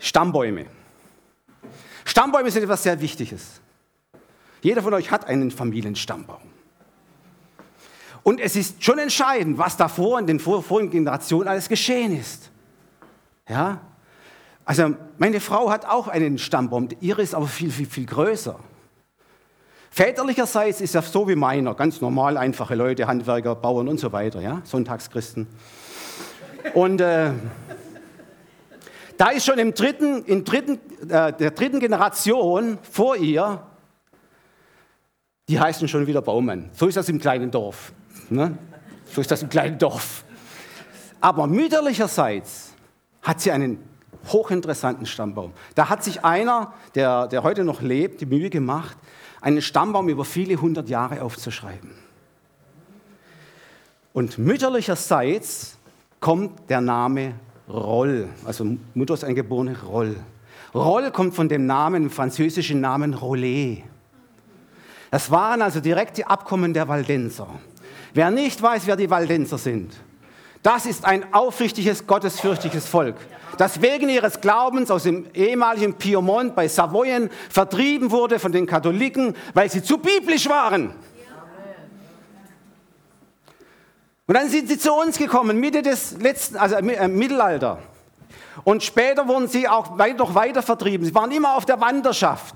Stammbäume. 0.00 0.66
Stammbäume 2.04 2.50
sind 2.50 2.64
etwas 2.64 2.82
sehr 2.82 3.00
Wichtiges. 3.00 3.60
Jeder 4.62 4.82
von 4.82 4.92
euch 4.94 5.10
hat 5.10 5.26
einen 5.26 5.50
Familienstammbaum. 5.50 6.40
Und 8.22 8.40
es 8.40 8.56
ist 8.56 8.82
schon 8.82 8.98
entscheidend, 8.98 9.58
was 9.58 9.76
davor 9.76 10.18
in 10.18 10.26
den 10.26 10.40
vorigen 10.40 10.90
Generationen 10.90 11.48
alles 11.48 11.68
geschehen 11.68 12.18
ist. 12.18 12.50
Ja? 13.48 13.80
Also 14.64 14.94
meine 15.18 15.40
Frau 15.40 15.70
hat 15.70 15.86
auch 15.86 16.08
einen 16.08 16.38
Stammbaum, 16.38 16.88
ihre 17.00 17.22
ist 17.22 17.34
aber 17.34 17.46
viel, 17.46 17.70
viel, 17.70 17.86
viel 17.86 18.06
größer. 18.06 18.58
Väterlicherseits 19.90 20.80
ist 20.80 20.94
er 20.94 21.02
so 21.02 21.26
wie 21.28 21.34
meiner, 21.34 21.74
ganz 21.74 22.00
normal, 22.00 22.36
einfache 22.36 22.74
Leute, 22.74 23.06
Handwerker, 23.06 23.56
Bauern 23.56 23.88
und 23.88 23.98
so 23.98 24.12
weiter, 24.12 24.40
ja? 24.40 24.62
Sonntagschristen. 24.64 25.48
Und 26.74 27.00
äh, 27.00 27.32
da 29.20 29.28
ist 29.28 29.44
schon 29.44 29.58
im 29.58 29.74
dritten, 29.74 30.24
in 30.24 30.44
dritten, 30.44 30.80
äh, 31.10 31.34
der 31.34 31.50
dritten 31.50 31.78
Generation 31.78 32.78
vor 32.90 33.16
ihr, 33.16 33.62
die 35.46 35.60
heißen 35.60 35.88
schon 35.88 36.06
wieder 36.06 36.22
Baumann. 36.22 36.70
So 36.72 36.86
ist 36.86 36.96
das 36.96 37.06
im 37.10 37.18
kleinen 37.18 37.50
Dorf. 37.50 37.92
Ne? 38.30 38.56
So 39.04 39.20
ist 39.20 39.30
das 39.30 39.42
im 39.42 39.50
kleinen 39.50 39.78
Dorf. 39.78 40.24
Aber 41.20 41.46
mütterlicherseits 41.46 42.72
hat 43.20 43.42
sie 43.42 43.52
einen 43.52 43.86
hochinteressanten 44.28 45.04
Stammbaum. 45.04 45.52
Da 45.74 45.90
hat 45.90 46.02
sich 46.02 46.24
einer, 46.24 46.72
der, 46.94 47.28
der 47.28 47.42
heute 47.42 47.62
noch 47.62 47.82
lebt, 47.82 48.22
die 48.22 48.26
Mühe 48.26 48.48
gemacht, 48.48 48.96
einen 49.42 49.60
Stammbaum 49.60 50.08
über 50.08 50.24
viele 50.24 50.58
hundert 50.58 50.88
Jahre 50.88 51.20
aufzuschreiben. 51.20 51.90
Und 54.14 54.38
mütterlicherseits 54.38 55.76
kommt 56.20 56.70
der 56.70 56.80
Name 56.80 57.34
Roll, 57.72 58.28
also 58.44 58.76
Mutter 58.94 59.14
ist 59.14 59.24
eingeborene 59.24 59.76
Roll. 59.82 60.16
Roll 60.74 61.10
kommt 61.10 61.34
von 61.34 61.48
dem 61.48 61.66
Namen, 61.66 62.10
französischen 62.10 62.80
Namen 62.80 63.14
Rollet. 63.14 63.84
Das 65.10 65.30
waren 65.30 65.62
also 65.62 65.80
direkte 65.80 66.26
Abkommen 66.28 66.72
der 66.72 66.88
Waldenser. 66.88 67.48
Wer 68.14 68.30
nicht 68.30 68.60
weiß, 68.60 68.86
wer 68.86 68.96
die 68.96 69.10
Waldenser 69.10 69.58
sind, 69.58 69.92
das 70.62 70.84
ist 70.84 71.04
ein 71.04 71.32
aufrichtiges, 71.32 72.06
gottesfürchtiges 72.06 72.86
Volk, 72.86 73.16
das 73.56 73.80
wegen 73.80 74.08
ihres 74.08 74.40
Glaubens 74.40 74.90
aus 74.90 75.04
dem 75.04 75.26
ehemaligen 75.32 75.94
Piemont 75.94 76.54
bei 76.54 76.68
Savoyen 76.68 77.30
vertrieben 77.48 78.10
wurde 78.10 78.38
von 78.38 78.52
den 78.52 78.66
Katholiken, 78.66 79.34
weil 79.54 79.70
sie 79.70 79.82
zu 79.82 79.98
biblisch 79.98 80.48
waren. 80.48 80.92
Und 84.30 84.34
dann 84.34 84.48
sind 84.48 84.68
sie 84.68 84.78
zu 84.78 84.92
uns 84.92 85.18
gekommen, 85.18 85.58
Mitte 85.58 85.82
des 85.82 86.12
letzten, 86.20 86.56
also 86.56 86.76
äh, 86.76 87.08
Mittelalter. 87.08 87.78
Und 88.62 88.84
später 88.84 89.26
wurden 89.26 89.48
sie 89.48 89.66
auch 89.66 89.98
weit, 89.98 90.18
noch 90.18 90.36
weiter 90.36 90.62
vertrieben. 90.62 91.04
Sie 91.04 91.12
waren 91.16 91.32
immer 91.32 91.56
auf 91.56 91.66
der 91.66 91.80
Wanderschaft. 91.80 92.54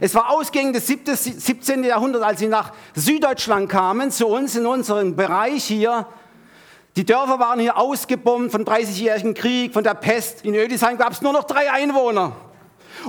Es 0.00 0.12
war 0.16 0.28
ausgehend 0.28 0.74
des 0.74 0.88
17. 0.88 1.84
Jahrhunderts, 1.84 2.24
als 2.24 2.40
sie 2.40 2.48
nach 2.48 2.72
Süddeutschland 2.96 3.68
kamen, 3.68 4.10
zu 4.10 4.26
uns 4.26 4.56
in 4.56 4.66
unserem 4.66 5.14
Bereich 5.14 5.62
hier. 5.62 6.04
Die 6.96 7.04
Dörfer 7.04 7.38
waren 7.38 7.60
hier 7.60 7.78
ausgebombt 7.78 8.50
vom 8.50 8.62
30-jährigen 8.62 9.34
Krieg, 9.34 9.74
von 9.74 9.84
der 9.84 9.94
Pest. 9.94 10.44
In 10.44 10.56
Ödisheim 10.56 10.98
gab 10.98 11.12
es 11.12 11.22
nur 11.22 11.32
noch 11.32 11.44
drei 11.44 11.70
Einwohner. 11.70 12.32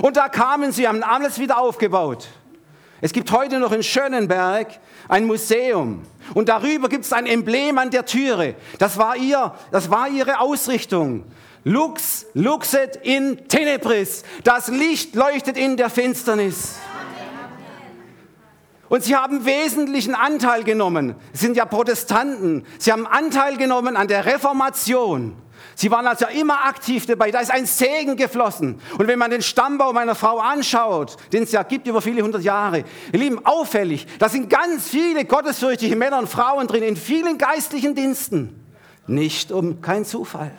Und 0.00 0.16
da 0.16 0.28
kamen 0.28 0.70
sie, 0.70 0.86
haben 0.86 1.02
alles 1.02 1.40
wieder 1.40 1.58
aufgebaut. 1.58 2.28
Es 3.00 3.12
gibt 3.12 3.32
heute 3.32 3.58
noch 3.58 3.72
in 3.72 3.82
Schönenberg 3.82 4.78
ein 5.08 5.24
Museum. 5.24 6.02
Und 6.34 6.48
darüber 6.48 6.88
gibt 6.88 7.04
es 7.04 7.12
ein 7.12 7.26
Emblem 7.26 7.78
an 7.78 7.90
der 7.90 8.04
Türe. 8.04 8.54
Das 8.78 8.98
war, 8.98 9.16
ihr, 9.16 9.54
das 9.70 9.90
war 9.90 10.08
ihre 10.08 10.40
Ausrichtung. 10.40 11.24
Lux, 11.64 12.26
luxet 12.34 12.96
in 13.02 13.48
tenebris. 13.48 14.22
Das 14.44 14.68
Licht 14.68 15.14
leuchtet 15.14 15.56
in 15.56 15.76
der 15.76 15.90
Finsternis. 15.90 16.76
Und 18.88 19.04
sie 19.04 19.14
haben 19.14 19.44
wesentlichen 19.44 20.14
Anteil 20.14 20.64
genommen. 20.64 21.14
Sie 21.32 21.46
sind 21.46 21.56
ja 21.56 21.64
Protestanten. 21.64 22.66
Sie 22.78 22.90
haben 22.92 23.06
Anteil 23.06 23.56
genommen 23.56 23.96
an 23.96 24.08
der 24.08 24.26
Reformation. 24.26 25.36
Sie 25.74 25.90
waren 25.90 26.06
also 26.06 26.26
immer 26.26 26.64
aktiv 26.64 27.06
dabei. 27.06 27.30
Da 27.30 27.40
ist 27.40 27.50
ein 27.50 27.66
Segen 27.66 28.16
geflossen. 28.16 28.80
Und 28.98 29.08
wenn 29.08 29.18
man 29.18 29.30
den 29.30 29.42
Stammbaum 29.42 29.94
meiner 29.94 30.14
Frau 30.14 30.38
anschaut, 30.38 31.16
den 31.32 31.42
es 31.42 31.52
ja 31.52 31.62
gibt 31.62 31.86
über 31.86 32.02
viele 32.02 32.22
hundert 32.22 32.42
Jahre, 32.42 32.84
ihr 33.12 33.18
Lieben, 33.18 33.44
auffällig, 33.44 34.06
da 34.18 34.28
sind 34.28 34.50
ganz 34.50 34.88
viele 34.88 35.24
gottesfürchtige 35.24 35.96
Männer 35.96 36.18
und 36.18 36.28
Frauen 36.28 36.66
drin 36.66 36.82
in 36.82 36.96
vielen 36.96 37.38
geistlichen 37.38 37.94
Diensten. 37.94 38.64
Nicht 39.06 39.52
um 39.52 39.80
kein 39.80 40.04
Zufall. 40.04 40.52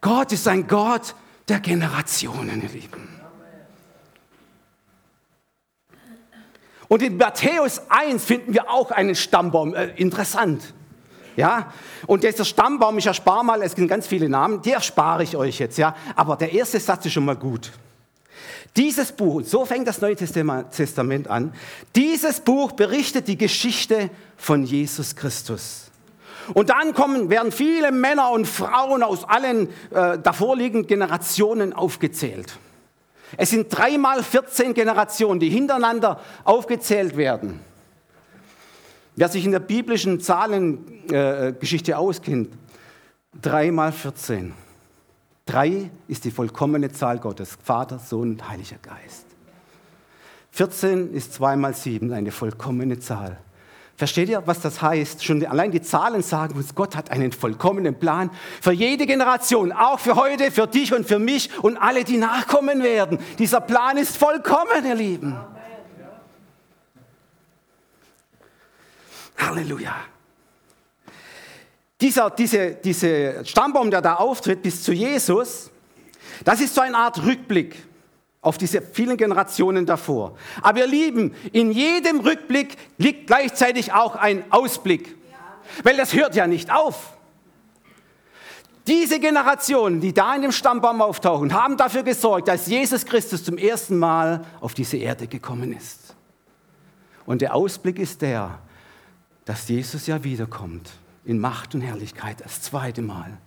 Gott 0.00 0.32
ist 0.32 0.46
ein 0.46 0.66
Gott 0.66 1.14
der 1.48 1.60
Generationen, 1.60 2.62
ihr 2.62 2.68
Lieben. 2.68 3.14
Und 6.88 7.02
in 7.02 7.16
Matthäus 7.16 7.80
1 7.88 8.24
finden 8.24 8.52
wir 8.54 8.70
auch 8.70 8.90
einen 8.90 9.14
Stammbaum. 9.14 9.74
Äh, 9.74 9.86
interessant. 9.96 10.74
Ja? 11.36 11.72
Und 12.06 12.24
dieser 12.24 12.44
Stammbaum, 12.44 12.98
ich 12.98 13.06
erspare 13.06 13.44
mal, 13.44 13.62
es 13.62 13.72
sind 13.72 13.88
ganz 13.88 14.06
viele 14.06 14.28
Namen, 14.28 14.62
die 14.62 14.72
erspare 14.72 15.22
ich 15.22 15.36
euch 15.36 15.58
jetzt. 15.58 15.78
Ja? 15.78 15.94
Aber 16.14 16.36
der 16.36 16.52
erste 16.52 16.80
Satz 16.80 17.06
ist 17.06 17.12
schon 17.12 17.24
mal 17.24 17.36
gut. 17.36 17.72
Dieses 18.76 19.12
Buch, 19.12 19.42
so 19.44 19.64
fängt 19.64 19.86
das 19.86 20.00
Neue 20.00 20.16
Testament 20.16 21.28
an, 21.28 21.54
dieses 21.94 22.40
Buch 22.40 22.72
berichtet 22.72 23.28
die 23.28 23.38
Geschichte 23.38 24.10
von 24.36 24.64
Jesus 24.64 25.14
Christus. 25.14 25.92
Und 26.52 26.70
dann 26.70 26.92
kommen, 26.92 27.30
werden 27.30 27.52
viele 27.52 27.92
Männer 27.92 28.30
und 28.30 28.46
Frauen 28.46 29.02
aus 29.02 29.24
allen 29.24 29.68
äh, 29.90 30.18
davorliegenden 30.18 30.86
Generationen 30.88 31.72
aufgezählt. 31.72 32.58
Es 33.36 33.50
sind 33.50 33.68
dreimal 33.70 34.22
14 34.22 34.74
Generationen, 34.74 35.40
die 35.40 35.48
hintereinander 35.48 36.20
aufgezählt 36.44 37.16
werden. 37.16 37.60
Wer 39.16 39.28
sich 39.28 39.44
in 39.44 39.52
der 39.52 39.60
biblischen 39.60 40.20
Zahlengeschichte 40.20 41.92
äh, 41.92 41.94
auskennt, 41.94 42.50
3 43.42 43.70
mal 43.70 43.92
14. 43.92 44.52
3 45.46 45.90
ist 46.08 46.24
die 46.24 46.30
vollkommene 46.30 46.90
Zahl 46.90 47.18
Gottes, 47.18 47.56
Vater, 47.62 47.98
Sohn 47.98 48.32
und 48.32 48.48
Heiliger 48.48 48.78
Geist. 48.82 49.26
14 50.52 51.12
ist 51.12 51.34
2 51.34 51.56
mal 51.56 51.74
7, 51.74 52.12
eine 52.12 52.30
vollkommene 52.30 52.98
Zahl. 52.98 53.38
Versteht 53.96 54.28
ihr, 54.28 54.42
was 54.44 54.60
das 54.60 54.82
heißt? 54.82 55.24
Schon 55.24 55.44
allein 55.46 55.70
die 55.70 55.80
Zahlen 55.80 56.22
sagen 56.22 56.56
uns, 56.56 56.74
Gott 56.74 56.96
hat 56.96 57.12
einen 57.12 57.30
vollkommenen 57.30 57.96
Plan 57.96 58.30
für 58.60 58.72
jede 58.72 59.06
Generation, 59.06 59.70
auch 59.70 60.00
für 60.00 60.16
heute, 60.16 60.50
für 60.50 60.66
dich 60.66 60.92
und 60.92 61.06
für 61.06 61.20
mich 61.20 61.50
und 61.62 61.76
alle, 61.76 62.02
die 62.02 62.16
nachkommen 62.16 62.82
werden. 62.82 63.18
Dieser 63.38 63.60
Plan 63.60 63.96
ist 63.96 64.16
vollkommen, 64.16 64.84
ihr 64.84 64.96
Lieben. 64.96 65.36
Halleluja. 69.36 69.94
Dieser 72.00 72.30
diese, 72.30 72.72
diese 72.72 73.44
Stammbaum, 73.44 73.90
der 73.90 74.02
da 74.02 74.16
auftritt 74.16 74.62
bis 74.62 74.82
zu 74.82 74.92
Jesus, 74.92 75.70
das 76.44 76.60
ist 76.60 76.74
so 76.74 76.80
eine 76.80 76.96
Art 76.96 77.24
Rückblick 77.24 77.76
auf 78.40 78.58
diese 78.58 78.82
vielen 78.82 79.16
Generationen 79.16 79.86
davor. 79.86 80.36
Aber 80.60 80.80
ihr 80.80 80.86
Lieben, 80.86 81.34
in 81.52 81.72
jedem 81.72 82.20
Rückblick 82.20 82.76
liegt 82.98 83.26
gleichzeitig 83.26 83.92
auch 83.92 84.16
ein 84.16 84.44
Ausblick, 84.50 85.16
weil 85.82 85.96
das 85.96 86.12
hört 86.12 86.34
ja 86.34 86.46
nicht 86.46 86.70
auf. 86.70 87.14
Diese 88.86 89.18
Generationen, 89.18 90.00
die 90.00 90.12
da 90.12 90.36
in 90.36 90.42
dem 90.42 90.52
Stammbaum 90.52 91.00
auftauchen, 91.00 91.54
haben 91.54 91.78
dafür 91.78 92.02
gesorgt, 92.02 92.48
dass 92.48 92.66
Jesus 92.66 93.06
Christus 93.06 93.42
zum 93.42 93.56
ersten 93.56 93.96
Mal 93.96 94.44
auf 94.60 94.74
diese 94.74 94.98
Erde 94.98 95.26
gekommen 95.26 95.72
ist. 95.72 96.14
Und 97.24 97.40
der 97.40 97.54
Ausblick 97.54 97.98
ist 97.98 98.20
der, 98.20 98.58
dass 99.44 99.68
Jesus 99.68 100.06
ja 100.06 100.22
wiederkommt. 100.24 100.90
in 101.26 101.38
Macht 101.38 101.74
und 101.74 101.80
Herrlichkeit 101.80 102.42
das 102.44 102.60
zweite 102.60 103.00
Mal. 103.00 103.38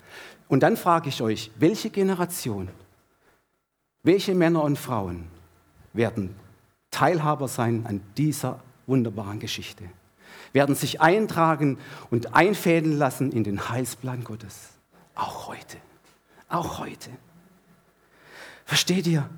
Und 0.48 0.64
dann 0.64 0.78
frage 0.78 1.10
ich 1.10 1.22
euch, 1.22 1.52
welche 1.60 1.92
Generation, 1.92 2.70
welche 4.02 4.34
Männer 4.34 4.64
und 4.64 4.80
Frauen 4.80 5.28
werden 5.94 6.36
Teilhaber 6.90 7.48
sein 7.48 7.86
an 7.86 8.02
dieser 8.18 8.60
wunderbaren 8.88 9.40
Geschichte? 9.40 9.84
Werden 10.54 10.76
sich 10.76 11.02
eintragen 11.02 11.78
und 12.10 12.34
einfädeln 12.34 12.98
lassen 12.98 13.32
in 13.32 13.44
den 13.44 13.70
Heilsplan 13.70 14.24
Gottes? 14.24 14.70
Auch 15.14 15.48
heute. 15.48 15.78
Auch 16.50 16.80
heute. 16.80 17.12
Versteht 18.66 19.06
ihr? 19.08 19.30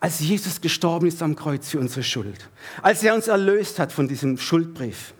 Als 0.00 0.20
Jesus 0.20 0.60
gestorben 0.60 1.06
ist 1.06 1.22
am 1.22 1.34
Kreuz 1.34 1.70
für 1.70 1.80
unsere 1.80 2.02
Schuld, 2.02 2.48
als 2.82 3.02
er 3.02 3.14
uns 3.14 3.26
erlöst 3.26 3.78
hat 3.78 3.92
von 3.92 4.06
diesem 4.06 4.38
Schuldbrief, 4.38 5.14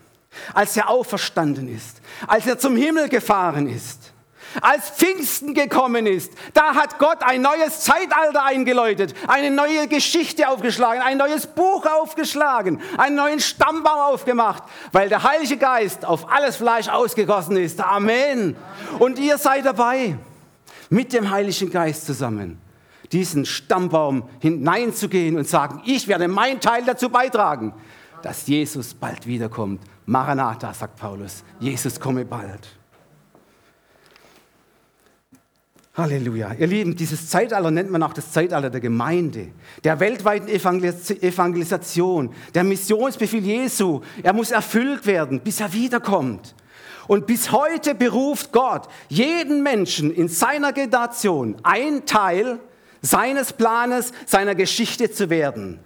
als 0.54 0.76
er 0.76 0.88
auferstanden 0.88 1.68
ist, 1.75 2.00
als 2.26 2.47
er 2.47 2.59
zum 2.59 2.76
Himmel 2.76 3.09
gefahren 3.09 3.68
ist, 3.68 4.12
als 4.62 4.90
Pfingsten 4.90 5.54
gekommen 5.54 6.07
ist, 6.07 6.33
da 6.54 6.75
hat 6.75 6.99
Gott 6.99 7.18
ein 7.23 7.42
neues 7.42 7.80
Zeitalter 7.80 8.45
eingeläutet, 8.45 9.14
eine 9.26 9.50
neue 9.50 9.88
Geschichte 9.88 10.49
aufgeschlagen, 10.49 11.02
ein 11.02 11.18
neues 11.18 11.47
Buch 11.47 11.85
aufgeschlagen, 11.87 12.80
einen 12.97 13.16
neuen 13.16 13.40
Stammbaum 13.40 13.99
aufgemacht, 13.99 14.62
weil 14.92 15.09
der 15.09 15.23
Heilige 15.23 15.59
Geist 15.59 16.04
auf 16.04 16.30
alles 16.30 16.57
Fleisch 16.57 16.88
ausgegossen 16.88 17.57
ist. 17.57 17.80
Amen. 17.80 18.57
Und 18.99 19.18
ihr 19.18 19.38
seid 19.38 19.66
dabei, 19.66 20.16
mit 20.90 21.12
dem 21.12 21.30
Heiligen 21.30 21.71
Geist 21.71 22.07
zusammen, 22.07 22.59
diesen 23.12 23.45
Stammbaum 23.45 24.28
hineinzugehen 24.40 25.37
und 25.37 25.47
sagen, 25.47 25.83
ich 25.85 26.09
werde 26.09 26.28
meinen 26.28 26.61
Teil 26.61 26.85
dazu 26.85 27.11
beitragen, 27.11 27.75
dass 28.23 28.47
Jesus 28.47 28.95
bald 28.95 29.26
wiederkommt. 29.26 29.80
Maranatha, 30.09 30.73
sagt 30.73 30.97
Paulus, 30.97 31.45
Jesus 31.61 32.00
komme 32.00 32.25
bald. 32.25 32.67
Halleluja. 35.95 36.55
Ihr 36.55 36.67
Lieben, 36.67 36.97
dieses 36.97 37.29
Zeitalter 37.29 37.71
nennt 37.71 37.91
man 37.91 38.03
auch 38.03 38.15
das 38.15 38.33
Zeitalter 38.33 38.71
der 38.71 38.81
Gemeinde, 38.81 39.49
der 39.85 40.00
weltweiten 40.00 40.49
Evangelisation, 40.49 42.33
der 42.55 42.65
Missionsbefehl 42.65 43.45
Jesu. 43.45 44.00
Er 44.23 44.33
muss 44.33 44.50
erfüllt 44.50 45.05
werden, 45.05 45.41
bis 45.41 45.61
er 45.61 45.75
wiederkommt. 45.75 46.55
Und 47.07 47.27
bis 47.27 47.53
heute 47.53 47.95
beruft 47.95 48.50
Gott 48.50 48.88
jeden 49.11 49.62
Menschen 49.62 50.11
in 50.11 50.29
seiner 50.29 50.73
Generation 50.73 51.57
ein 51.65 52.07
Teil 52.07 52.61
seines 53.03 53.53
Planes, 53.53 54.12
seiner 54.25 54.55
Geschichte 54.55 55.11
zu 55.11 55.29
werden. 55.29 55.81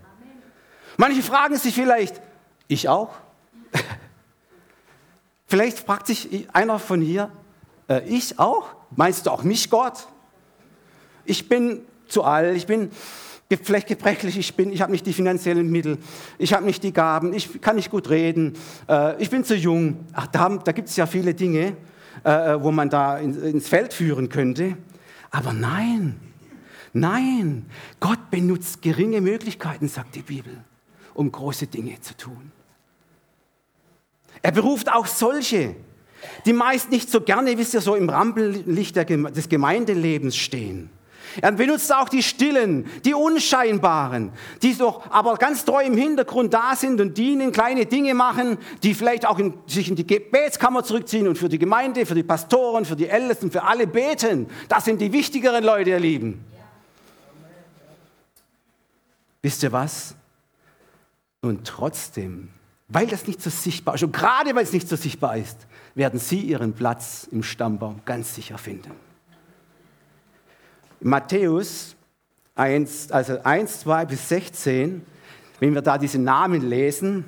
Manche 0.97 1.23
fragen 1.23 1.57
sich 1.57 1.75
vielleicht, 1.75 2.21
ich 2.69 2.88
auch? 2.88 3.22
Vielleicht 5.52 5.80
fragt 5.80 6.06
sich 6.06 6.49
einer 6.54 6.78
von 6.78 7.02
hier, 7.02 7.30
äh, 7.87 8.00
ich 8.09 8.38
auch? 8.38 8.71
Meinst 8.97 9.26
du 9.26 9.30
auch 9.30 9.42
mich, 9.42 9.68
Gott? 9.68 10.06
Ich 11.26 11.47
bin 11.47 11.82
zu 12.09 12.25
alt, 12.25 12.56
ich 12.56 12.66
bin 12.66 12.88
vielleicht 13.62 13.87
gebrechlich, 13.87 14.38
ich, 14.38 14.59
ich 14.59 14.80
habe 14.80 14.92
nicht 14.92 15.04
die 15.04 15.12
finanziellen 15.12 15.71
Mittel, 15.71 15.99
ich 16.38 16.54
habe 16.54 16.64
nicht 16.64 16.82
die 16.82 16.94
Gaben, 16.94 17.35
ich 17.35 17.61
kann 17.61 17.76
nicht 17.76 17.90
gut 17.90 18.09
reden, 18.09 18.54
äh, 18.88 19.23
ich 19.23 19.28
bin 19.28 19.44
zu 19.44 19.54
jung. 19.54 20.06
Ach, 20.14 20.26
da, 20.28 20.49
da 20.49 20.73
gibt 20.73 20.88
es 20.88 20.97
ja 20.97 21.04
viele 21.04 21.35
Dinge, 21.35 21.76
äh, 22.25 22.56
wo 22.59 22.71
man 22.71 22.88
da 22.88 23.18
in, 23.18 23.38
ins 23.42 23.68
Feld 23.68 23.92
führen 23.92 24.30
könnte. 24.30 24.78
Aber 25.30 25.52
nein, 25.52 26.18
nein, 26.94 27.66
Gott 28.00 28.30
benutzt 28.30 28.80
geringe 28.80 29.21
Möglichkeiten, 29.21 29.87
sagt 29.87 30.14
die 30.14 30.23
Bibel, 30.23 30.64
um 31.12 31.30
große 31.30 31.66
Dinge 31.66 32.00
zu 32.00 32.16
tun. 32.16 32.52
Er 34.42 34.52
beruft 34.52 34.90
auch 34.90 35.06
solche, 35.06 35.76
die 36.44 36.52
meist 36.52 36.90
nicht 36.90 37.11
so 37.11 37.20
gerne, 37.20 37.56
wisst 37.56 37.75
ihr, 37.75 37.80
so 37.80 37.94
im 37.94 38.08
Rampenlicht 38.08 38.96
des 38.96 39.49
Gemeindelebens 39.49 40.37
stehen. 40.37 40.90
Er 41.40 41.52
benutzt 41.52 41.94
auch 41.94 42.08
die 42.08 42.22
Stillen, 42.22 42.87
die 43.04 43.14
Unscheinbaren, 43.14 44.32
die 44.61 44.76
doch 44.76 45.11
aber 45.11 45.37
ganz 45.37 45.64
treu 45.64 45.82
im 45.82 45.96
Hintergrund 45.96 46.52
da 46.52 46.76
sind 46.76 47.00
und 47.00 47.16
dienen, 47.16 47.52
kleine 47.52 47.87
Dinge 47.87 48.12
machen, 48.12 48.58
die 48.82 48.92
vielleicht 48.92 49.25
auch 49.25 49.38
in, 49.38 49.54
sich 49.67 49.88
in 49.88 49.97
die 49.97 50.06
Gebetskammer 50.06 50.84
zurückziehen 50.84 51.28
und 51.28 51.38
für 51.38 51.49
die 51.49 51.58
Gemeinde, 51.58 52.04
für 52.04 52.14
die 52.14 52.23
Pastoren, 52.23 52.84
für 52.84 52.97
die 52.97 53.08
Ältesten, 53.08 53.50
für 53.50 53.62
alle 53.62 53.86
beten. 53.86 54.49
Das 54.69 54.84
sind 54.84 55.00
die 55.00 55.12
wichtigeren 55.12 55.64
Leute, 55.64 55.90
ihr 55.90 56.00
Lieben. 56.00 56.45
Wisst 59.40 59.62
ihr 59.62 59.73
was? 59.73 60.14
Und 61.40 61.67
trotzdem, 61.67 62.50
weil 62.93 63.07
das 63.07 63.26
nicht 63.26 63.41
so 63.41 63.50
sichtbar 63.50 63.95
ist, 63.95 64.02
und 64.02 64.13
gerade 64.13 64.55
weil 64.55 64.65
es 64.65 64.73
nicht 64.73 64.89
so 64.89 64.97
sichtbar 64.97 65.37
ist, 65.37 65.67
werden 65.95 66.21
Sie 66.21 66.41
Ihren 66.41 66.75
Platz 66.75 67.26
im 67.31 67.43
Stammbaum 67.43 68.02
ganz 68.05 68.35
sicher 68.35 68.59
finden. 68.59 68.93
Matthäus 71.00 71.97
1, 72.55 73.11
also 73.11 73.43
1, 73.43 73.81
2 73.81 74.05
bis 74.05 74.28
16, 74.28 75.05
wenn 75.59 75.75
wir 75.75 75.83
da 75.83 75.97
diese 75.97 76.19
Namen 76.19 76.69
lesen, 76.69 77.25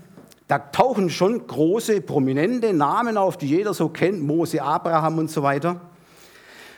da 0.49 0.59
tauchen 0.59 1.09
schon 1.09 1.47
große, 1.47 2.03
prominente 2.03 2.75
Namen 2.75 3.17
auf, 3.17 3.39
die 3.39 3.49
jeder 3.49 3.73
so 3.73 3.89
kennt, 3.89 4.21
Mose, 4.21 4.63
Abraham 4.63 5.19
und 5.19 5.31
so 5.31 5.43
weiter, 5.43 5.81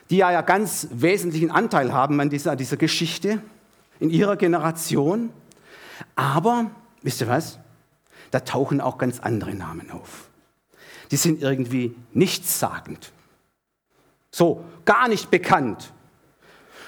die 0.08 0.18
ja 0.18 0.40
ganz 0.42 0.86
wesentlichen 0.92 1.50
Anteil 1.50 1.92
haben 1.92 2.20
an 2.20 2.30
dieser, 2.30 2.52
an 2.52 2.58
dieser 2.58 2.76
Geschichte 2.76 3.42
in 3.98 4.10
ihrer 4.10 4.36
Generation. 4.36 5.30
Aber, 6.14 6.70
wisst 7.02 7.20
ihr 7.20 7.28
was? 7.28 7.58
Da 8.30 8.40
tauchen 8.40 8.80
auch 8.80 8.98
ganz 8.98 9.20
andere 9.20 9.54
Namen 9.54 9.90
auf 9.90 10.26
die 11.10 11.16
sind 11.16 11.42
irgendwie 11.42 11.94
nichtssagend. 12.12 13.12
So 14.30 14.64
gar 14.84 15.08
nicht 15.08 15.30
bekannt. 15.30 15.92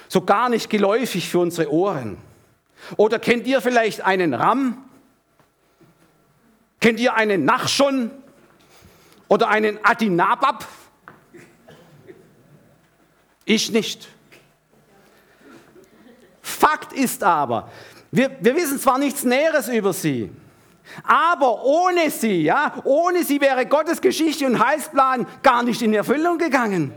So 0.08 0.22
gar 0.22 0.48
nicht 0.48 0.70
geläufig 0.70 1.28
für 1.28 1.38
unsere 1.38 1.72
Ohren. 1.72 2.18
Oder 2.96 3.18
kennt 3.18 3.46
ihr 3.46 3.60
vielleicht 3.60 4.00
einen 4.02 4.34
Ram? 4.34 4.84
Kennt 6.80 7.00
ihr 7.00 7.14
einen 7.14 7.44
Nachschon? 7.44 8.10
Oder 9.28 9.48
einen 9.48 9.84
Adinabab? 9.84 10.66
Ich 13.44 13.70
nicht. 13.70 14.08
Fakt 16.42 16.92
ist 16.92 17.22
aber, 17.22 17.70
wir, 18.10 18.38
wir 18.40 18.56
wissen 18.56 18.80
zwar 18.80 18.98
nichts 18.98 19.22
Näheres 19.22 19.68
über 19.68 19.92
sie, 19.92 20.30
aber 21.04 21.64
ohne 21.64 22.10
sie, 22.10 22.42
ja, 22.42 22.74
ohne 22.84 23.24
sie 23.24 23.40
wäre 23.40 23.66
Gottes 23.66 24.00
Geschichte 24.00 24.46
und 24.46 24.64
Heilsplan 24.64 25.26
gar 25.42 25.62
nicht 25.62 25.82
in 25.82 25.94
Erfüllung 25.94 26.38
gegangen. 26.38 26.92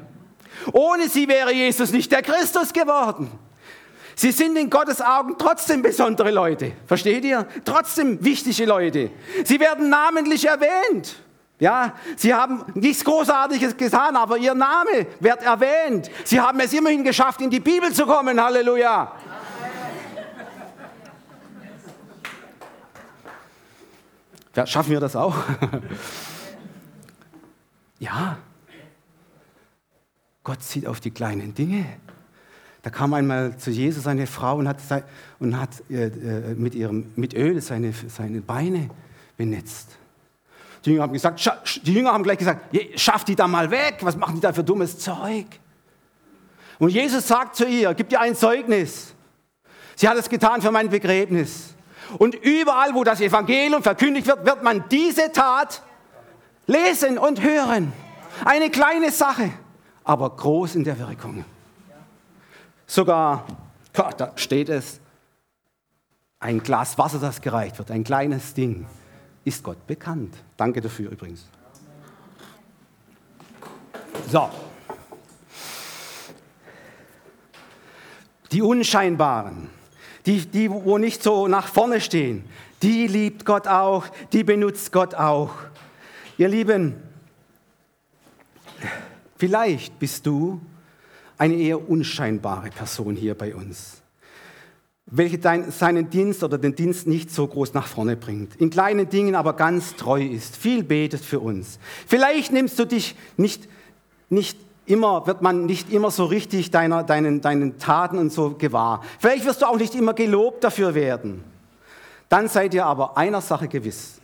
Ohne 0.73 1.09
sie 1.09 1.27
wäre 1.27 1.53
Jesus 1.53 1.91
nicht 1.91 2.11
der 2.11 2.21
Christus 2.21 2.71
geworden. 2.73 3.31
Sie 4.15 4.31
sind 4.31 4.57
in 4.57 4.69
Gottes 4.69 5.01
Augen 5.01 5.35
trotzdem 5.37 5.81
besondere 5.81 6.31
Leute. 6.31 6.73
Versteht 6.85 7.23
ihr? 7.23 7.47
Trotzdem 7.65 8.23
wichtige 8.23 8.65
Leute. 8.65 9.09
Sie 9.43 9.59
werden 9.59 9.89
namentlich 9.89 10.47
erwähnt. 10.47 11.15
Ja, 11.59 11.93
sie 12.15 12.33
haben 12.33 12.65
nichts 12.73 13.03
Großartiges 13.03 13.77
getan, 13.77 14.15
aber 14.15 14.37
ihr 14.37 14.55
Name 14.55 15.05
wird 15.19 15.43
erwähnt. 15.43 16.09
Sie 16.23 16.39
haben 16.39 16.59
es 16.59 16.73
immerhin 16.73 17.03
geschafft, 17.03 17.39
in 17.39 17.51
die 17.51 17.59
Bibel 17.59 17.93
zu 17.93 18.05
kommen. 18.05 18.43
Halleluja. 18.43 19.11
Schaffen 24.65 24.91
wir 24.91 24.99
das 24.99 25.15
auch? 25.15 25.35
ja. 27.99 28.37
Gott 30.43 30.63
sieht 30.63 30.87
auf 30.87 30.99
die 30.99 31.11
kleinen 31.11 31.53
Dinge. 31.53 31.85
Da 32.81 32.89
kam 32.89 33.13
einmal 33.13 33.55
zu 33.57 33.69
Jesus 33.69 34.07
eine 34.07 34.25
Frau 34.25 34.57
und 34.57 34.67
hat, 34.67 34.77
und 35.39 35.59
hat 35.59 35.69
äh, 35.89 36.07
äh, 36.07 36.55
mit, 36.55 36.73
ihrem, 36.73 37.11
mit 37.15 37.35
Öl 37.35 37.61
seine, 37.61 37.93
seine 37.93 38.41
Beine 38.41 38.89
benetzt. 39.37 39.89
Die 40.83 40.89
Jünger 40.89 41.03
haben 41.03 41.13
gesagt, 41.13 41.79
die 41.83 41.93
Jünger 41.93 42.11
haben 42.11 42.23
gleich 42.23 42.39
gesagt, 42.39 42.75
schaff 42.95 43.23
die 43.23 43.35
da 43.35 43.47
mal 43.47 43.69
weg, 43.69 43.99
was 44.01 44.17
machen 44.17 44.35
die 44.35 44.41
da 44.41 44.51
für 44.51 44.63
dummes 44.63 44.97
Zeug? 44.97 45.45
Und 46.79 46.89
Jesus 46.89 47.27
sagt 47.27 47.55
zu 47.55 47.67
ihr, 47.67 47.93
gib 47.93 48.09
dir 48.09 48.19
ein 48.19 48.35
Zeugnis. 48.35 49.13
Sie 49.95 50.09
hat 50.09 50.17
es 50.17 50.27
getan 50.27 50.63
für 50.63 50.71
mein 50.71 50.89
Begräbnis. 50.89 51.75
Und 52.17 52.35
überall, 52.35 52.93
wo 52.93 53.03
das 53.03 53.21
Evangelium 53.21 53.83
verkündigt 53.83 54.27
wird, 54.27 54.45
wird 54.45 54.63
man 54.63 54.85
diese 54.89 55.31
Tat 55.31 55.81
lesen 56.67 57.17
und 57.17 57.41
hören. 57.41 57.93
Eine 58.45 58.69
kleine 58.69 59.11
Sache, 59.11 59.51
aber 60.03 60.29
groß 60.29 60.75
in 60.75 60.83
der 60.83 60.97
Wirkung. 60.99 61.45
Sogar, 62.87 63.45
da 63.93 64.33
steht 64.35 64.69
es, 64.69 64.99
ein 66.39 66.61
Glas 66.63 66.97
Wasser, 66.97 67.19
das 67.19 67.39
gereicht 67.39 67.77
wird, 67.77 67.91
ein 67.91 68.03
kleines 68.03 68.53
Ding, 68.53 68.87
ist 69.45 69.63
Gott 69.63 69.85
bekannt. 69.87 70.35
Danke 70.57 70.81
dafür 70.81 71.11
übrigens. 71.11 71.47
So. 74.29 74.49
Die 78.51 78.61
Unscheinbaren 78.61 79.69
die, 80.25 80.45
die, 80.45 80.69
wo 80.69 80.97
nicht 80.97 81.23
so 81.23 81.47
nach 81.47 81.67
vorne 81.67 82.01
stehen, 82.01 82.43
die 82.81 83.07
liebt 83.07 83.45
Gott 83.45 83.67
auch, 83.67 84.05
die 84.33 84.43
benutzt 84.43 84.91
Gott 84.91 85.13
auch. 85.13 85.51
Ihr 86.37 86.47
Lieben, 86.47 86.95
vielleicht 89.37 89.97
bist 89.99 90.25
du 90.25 90.61
eine 91.37 91.55
eher 91.55 91.89
unscheinbare 91.89 92.69
Person 92.69 93.15
hier 93.15 93.35
bei 93.35 93.55
uns, 93.55 94.01
welche 95.07 95.39
dein, 95.39 95.71
seinen 95.71 96.09
Dienst 96.09 96.43
oder 96.43 96.57
den 96.57 96.75
Dienst 96.75 97.07
nicht 97.07 97.31
so 97.31 97.47
groß 97.47 97.73
nach 97.73 97.87
vorne 97.87 98.15
bringt, 98.15 98.55
in 98.55 98.69
kleinen 98.69 99.09
Dingen 99.09 99.35
aber 99.35 99.53
ganz 99.53 99.95
treu 99.95 100.23
ist, 100.23 100.55
viel 100.55 100.83
betet 100.83 101.21
für 101.21 101.39
uns. 101.39 101.79
Vielleicht 102.07 102.51
nimmst 102.51 102.77
du 102.79 102.85
dich 102.85 103.15
nicht, 103.37 103.67
nicht 104.29 104.57
immer, 104.85 105.25
wird 105.27 105.41
man 105.41 105.65
nicht 105.65 105.91
immer 105.91 106.11
so 106.11 106.25
richtig 106.25 106.71
deiner, 106.71 107.03
deinen, 107.03 107.41
deinen 107.41 107.77
Taten 107.79 108.17
und 108.17 108.31
so 108.31 108.51
gewahr. 108.51 109.01
Vielleicht 109.19 109.45
wirst 109.45 109.61
du 109.61 109.65
auch 109.67 109.77
nicht 109.77 109.95
immer 109.95 110.13
gelobt 110.13 110.63
dafür 110.63 110.95
werden. 110.95 111.43
Dann 112.29 112.47
seid 112.47 112.73
ihr 112.73 112.85
aber 112.85 113.17
einer 113.17 113.41
Sache 113.41 113.67
gewiss. 113.67 114.21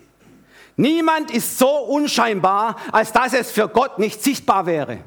Niemand 0.76 1.32
ist 1.32 1.58
so 1.58 1.70
unscheinbar, 1.70 2.76
als 2.92 3.12
dass 3.12 3.34
es 3.34 3.52
für 3.52 3.68
Gott 3.68 4.00
nicht 4.00 4.24
sichtbar 4.24 4.66
wäre. 4.66 5.00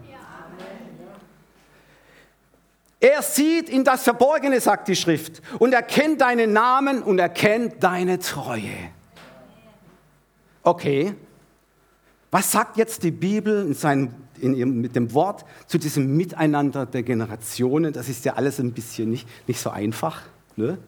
Er 2.99 3.23
sieht 3.23 3.71
in 3.71 3.83
das 3.83 4.03
Verborgene, 4.03 4.61
sagt 4.61 4.89
die 4.89 4.97
Schrift, 4.97 5.41
und 5.59 5.73
erkennt 5.73 6.21
deinen 6.21 6.53
Namen 6.53 7.03
und 7.03 7.19
erkennt 7.19 7.83
deine 7.83 8.19
Treue. 8.19 8.91
Okay, 10.63 11.15
was 12.31 12.53
sagt 12.53 12.77
jetzt 12.77 13.03
die 13.03 13.11
Bibel 13.11 13.67
in 13.67 13.75
seinem, 13.75 14.15
in 14.30 14.30
ihrem, 14.43 14.81
mit 14.81 14.97
dem 14.97 15.13
Wort 15.15 15.45
zu 15.67 15.79
diesem 15.79 16.17
Miteinander 16.17 16.87
der 16.87 17.03
Generationen? 17.03 17.93
Das 17.93 18.09
ist 18.09 18.25
ja 18.25 18.35
alles 18.35 18.59
ein 18.61 18.73
bisschen 18.73 19.11
nicht, 19.11 19.29
nicht 19.47 19.61
so 19.61 19.71
einfach. 19.71 20.23
Ne? 20.57 20.79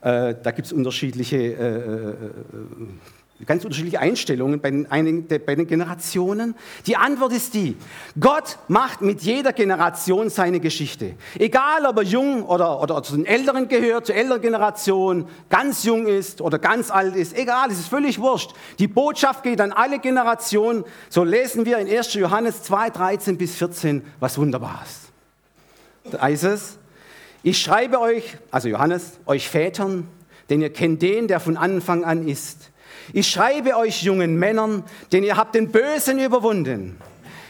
Äh, 0.00 0.34
da 0.42 0.50
gibt 0.50 0.66
es 0.66 0.72
unterschiedliche 0.72 1.36
äh, 1.36 1.50
äh, 1.50 2.10
äh 2.10 2.32
ganz 3.46 3.64
unterschiedliche 3.64 3.98
Einstellungen 3.98 4.60
bei 4.60 4.70
den, 4.70 4.90
einigen, 4.90 5.26
bei 5.26 5.54
den 5.54 5.66
Generationen. 5.66 6.54
Die 6.86 6.96
Antwort 6.96 7.32
ist 7.32 7.54
die, 7.54 7.76
Gott 8.18 8.58
macht 8.68 9.02
mit 9.02 9.22
jeder 9.22 9.52
Generation 9.52 10.30
seine 10.30 10.60
Geschichte. 10.60 11.14
Egal, 11.38 11.86
ob 11.86 11.96
er 11.98 12.04
jung 12.04 12.44
oder, 12.44 12.80
oder 12.80 13.02
zu 13.02 13.16
den 13.16 13.26
Älteren 13.26 13.68
gehört, 13.68 14.06
zur 14.06 14.14
älteren 14.14 14.42
Generation, 14.42 15.28
ganz 15.48 15.84
jung 15.84 16.06
ist 16.06 16.40
oder 16.40 16.58
ganz 16.58 16.90
alt 16.90 17.16
ist, 17.16 17.36
egal, 17.36 17.70
es 17.70 17.78
ist 17.78 17.88
völlig 17.88 18.18
wurscht. 18.18 18.52
Die 18.78 18.88
Botschaft 18.88 19.42
geht 19.42 19.60
an 19.60 19.72
alle 19.72 19.98
Generationen. 19.98 20.84
So 21.08 21.24
lesen 21.24 21.64
wir 21.64 21.78
in 21.78 21.88
1. 21.88 22.14
Johannes 22.14 22.62
2, 22.62 22.90
13 22.90 23.38
bis 23.38 23.56
14 23.56 24.04
was 24.20 24.38
Wunderbares. 24.38 25.12
Da 26.10 26.20
heißt 26.20 26.44
es, 26.44 26.78
ich 27.42 27.60
schreibe 27.60 28.00
euch, 28.00 28.36
also 28.50 28.68
Johannes, 28.68 29.18
euch 29.26 29.48
Vätern, 29.48 30.06
denn 30.48 30.60
ihr 30.60 30.72
kennt 30.72 31.02
den, 31.02 31.28
der 31.28 31.40
von 31.40 31.56
Anfang 31.56 32.04
an 32.04 32.26
ist. 32.26 32.71
Ich 33.12 33.28
schreibe 33.28 33.76
euch 33.76 34.02
jungen 34.02 34.38
Männern, 34.38 34.84
denn 35.12 35.24
ihr 35.24 35.36
habt 35.36 35.54
den 35.54 35.70
Bösen 35.70 36.18
überwunden. 36.18 36.98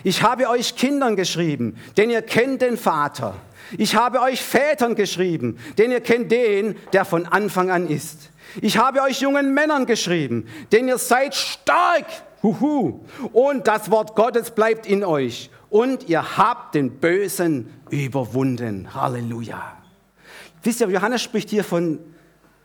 Ich 0.05 0.23
habe 0.23 0.49
euch 0.49 0.77
Kindern 0.77 1.17
geschrieben, 1.17 1.77
denn 1.97 2.11
ihr 2.11 2.23
kennt 2.23 2.63
den 2.63 2.77
Vater. 2.77 3.35
Ich 3.79 3.95
habe 3.95 4.21
euch 4.21 4.43
Vätern 4.43 4.95
geschrieben, 4.95 5.59
denn 5.79 5.91
ihr 5.91 6.01
kennt 6.01 6.33
den, 6.33 6.77
der 6.93 7.05
von 7.05 7.27
Anfang 7.27 7.71
an 7.71 7.89
ist. 7.89 8.31
Ich 8.61 8.77
habe 8.77 9.01
euch 9.03 9.21
jungen 9.21 9.55
Männern 9.55 9.87
geschrieben, 9.87 10.47
denn 10.73 10.89
ihr 10.89 10.99
seid 10.99 11.35
stark. 11.35 12.07
Huhu. 12.43 13.01
Und 13.33 13.69
das 13.69 13.91
Wort 13.91 14.17
Gottes 14.17 14.51
bleibt 14.51 14.87
in 14.87 15.05
euch. 15.05 15.49
Und 15.71 16.09
ihr 16.09 16.37
habt 16.37 16.75
den 16.75 16.99
Bösen 16.99 17.73
überwunden. 17.89 18.95
Halleluja. 18.95 19.79
Wisst 20.63 20.81
ihr, 20.81 20.89
Johannes 20.89 21.23
spricht 21.23 21.51
hier 21.51 21.65
von 21.65 21.99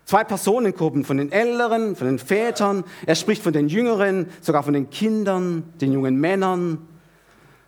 Zwei 0.07 0.23
Personengruppen, 0.23 1.03
von 1.03 1.17
den 1.17 1.33
Älteren, 1.33 1.97
von 1.97 2.07
den 2.07 2.17
Vätern. 2.17 2.85
Er 3.05 3.15
spricht 3.15 3.43
von 3.43 3.51
den 3.51 3.67
Jüngeren, 3.67 4.27
sogar 4.39 4.63
von 4.63 4.71
den 4.71 4.89
Kindern, 4.89 5.63
den 5.81 5.91
jungen 5.91 6.15
Männern. 6.15 6.87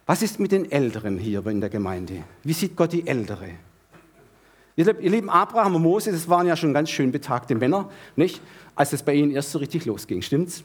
Was 0.05 0.21
ist 0.21 0.39
mit 0.39 0.53
den 0.53 0.71
Älteren 0.71 1.17
hier 1.17 1.45
in 1.47 1.59
der 1.59 1.69
Gemeinde? 1.69 2.23
Wie 2.45 2.53
sieht 2.53 2.77
Gott 2.77 2.93
die 2.93 3.05
Ältere? 3.05 3.49
Ihr 4.77 4.85
lieben 4.85 5.29
Abraham 5.29 5.75
und 5.75 5.81
Mose, 5.81 6.13
das 6.13 6.29
waren 6.29 6.47
ja 6.47 6.55
schon 6.55 6.73
ganz 6.73 6.89
schön 6.89 7.11
betagte 7.11 7.55
Männer, 7.55 7.89
nicht? 8.15 8.39
Als 8.73 8.93
es 8.93 9.03
bei 9.03 9.15
ihnen 9.15 9.31
erst 9.31 9.51
so 9.51 9.59
richtig 9.59 9.83
losging, 9.83 10.21
stimmt's? 10.21 10.63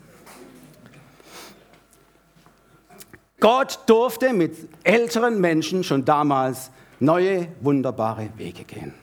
Gott 3.40 3.80
durfte 3.86 4.32
mit 4.32 4.54
älteren 4.84 5.40
Menschen 5.40 5.82
schon 5.82 6.04
damals 6.04 6.70
neue, 7.00 7.48
wunderbare 7.60 8.28
Wege 8.36 8.62
gehen. 8.62 8.94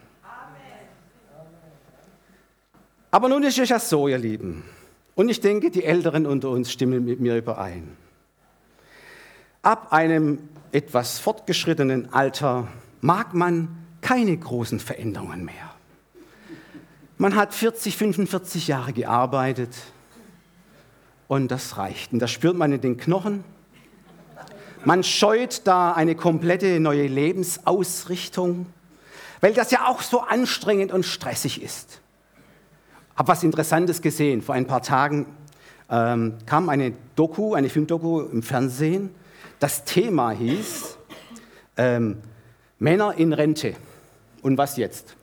Aber 3.12 3.28
nun 3.28 3.44
ist 3.44 3.60
es 3.60 3.68
ja 3.68 3.80
so, 3.80 4.08
ihr 4.08 4.18
Lieben, 4.18 4.64
und 5.16 5.28
ich 5.28 5.42
denke, 5.42 5.70
die 5.70 5.84
Älteren 5.84 6.26
unter 6.26 6.50
uns 6.50 6.72
stimmen 6.72 7.04
mit 7.04 7.20
mir 7.20 7.36
überein. 7.36 7.98
Ab 9.62 9.92
einem 9.92 10.40
etwas 10.72 11.20
fortgeschrittenen 11.20 12.14
Alter 12.14 12.70
mag 13.02 13.34
man 13.34 13.68
keine 14.00 14.36
großen 14.36 14.80
Veränderungen 14.80 15.44
mehr. 15.44 15.76
Man 17.18 17.36
hat 17.36 17.54
40, 17.54 17.98
45 17.98 18.70
Jahre 18.70 18.94
gearbeitet 18.94 19.76
und 21.28 21.52
das 21.52 21.78
reicht. 21.78 22.14
Und 22.14 22.20
das 22.20 22.32
spürt 22.32 22.56
man 22.56 22.72
in 22.72 22.82
den 22.82 22.98
Knochen. 22.98 23.44
Man 24.86 25.04
scheut 25.04 25.68
da 25.68 25.92
eine 25.92 26.16
komplette 26.16 26.80
neue 26.80 27.06
Lebensausrichtung, 27.06 28.66
weil 29.42 29.54
das 29.54 29.70
ja 29.70 29.88
auch 29.88 30.02
so 30.02 30.22
anstrengend 30.22 30.92
und 30.92 31.06
stressig 31.06 31.62
ist 31.62 32.01
habe 33.16 33.28
was 33.28 33.44
Interessantes 33.44 34.02
gesehen. 34.02 34.42
Vor 34.42 34.56
ein 34.56 34.68
paar 34.68 34.82
Tagen 34.82 35.26
ähm, 35.90 36.38
kam 36.46 36.70
eine 36.70 36.94
Doku, 37.16 37.54
eine 37.54 37.70
Filmdoku 37.70 38.22
im 38.22 38.44
Fernsehen. 38.44 39.10
Das 39.60 39.84
Thema 39.84 40.32
hieß 40.32 40.98
ähm, 41.78 42.18
Männer 42.80 43.16
in 43.16 43.34
Rente. 43.34 43.76
Und 44.42 44.58
was 44.58 44.78
jetzt? 44.78 45.16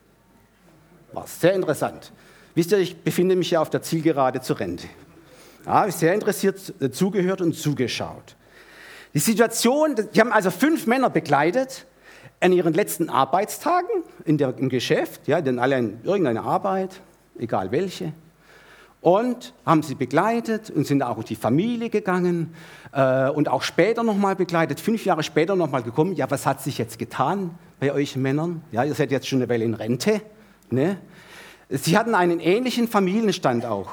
War 1.11 1.27
sehr 1.27 1.53
interessant. 1.53 2.11
Wisst 2.55 2.71
ihr, 2.71 2.77
ich 2.77 3.03
befinde 3.03 3.35
mich 3.35 3.51
ja 3.51 3.61
auf 3.61 3.69
der 3.69 3.81
Zielgerade 3.81 4.41
zur 4.41 4.59
Rente. 4.59 4.87
Ja, 5.65 5.89
sehr 5.91 6.13
interessiert 6.13 6.73
äh, 6.79 6.91
zugehört 6.91 7.41
und 7.41 7.53
zugeschaut. 7.53 8.35
Die 9.13 9.19
Situation, 9.19 9.95
die 10.13 10.19
haben 10.19 10.31
also 10.31 10.51
fünf 10.51 10.85
Männer 10.85 11.09
begleitet 11.09 11.85
an 12.39 12.53
ihren 12.53 12.73
letzten 12.73 13.09
Arbeitstagen 13.09 14.03
in 14.23 14.37
der, 14.37 14.55
im 14.57 14.69
Geschäft, 14.69 15.27
ja, 15.27 15.41
denn 15.41 15.59
alle 15.59 15.77
in 15.77 15.99
irgendeine 16.03 16.43
Arbeit 16.43 17.01
egal 17.39 17.71
welche. 17.71 18.13
Und 19.01 19.53
haben 19.65 19.81
sie 19.81 19.95
begleitet 19.95 20.69
und 20.69 20.85
sind 20.85 21.01
auch 21.03 21.17
in 21.17 21.23
die 21.23 21.35
Familie 21.35 21.89
gegangen 21.89 22.53
äh, 22.91 23.29
und 23.29 23.47
auch 23.47 23.61
später 23.61 24.03
nochmal 24.03 24.35
begleitet, 24.35 24.81
fünf 24.81 25.05
Jahre 25.05 25.23
später 25.23 25.55
nochmal 25.55 25.83
gekommen. 25.83 26.15
Ja, 26.15 26.29
was 26.29 26.45
hat 26.45 26.61
sich 26.61 26.77
jetzt 26.77 26.99
getan 26.99 27.51
bei 27.79 27.93
euch 27.93 28.17
Männern? 28.17 28.61
Ja, 28.73 28.83
ihr 28.83 28.93
seid 28.93 29.11
jetzt 29.11 29.27
schon 29.27 29.39
eine 29.39 29.47
Weile 29.47 29.63
in 29.63 29.73
Rente. 29.73 30.21
Ne? 30.69 30.97
Sie 31.69 31.97
hatten 31.97 32.13
einen 32.13 32.41
ähnlichen 32.41 32.89
Familienstand 32.89 33.65
auch. 33.65 33.89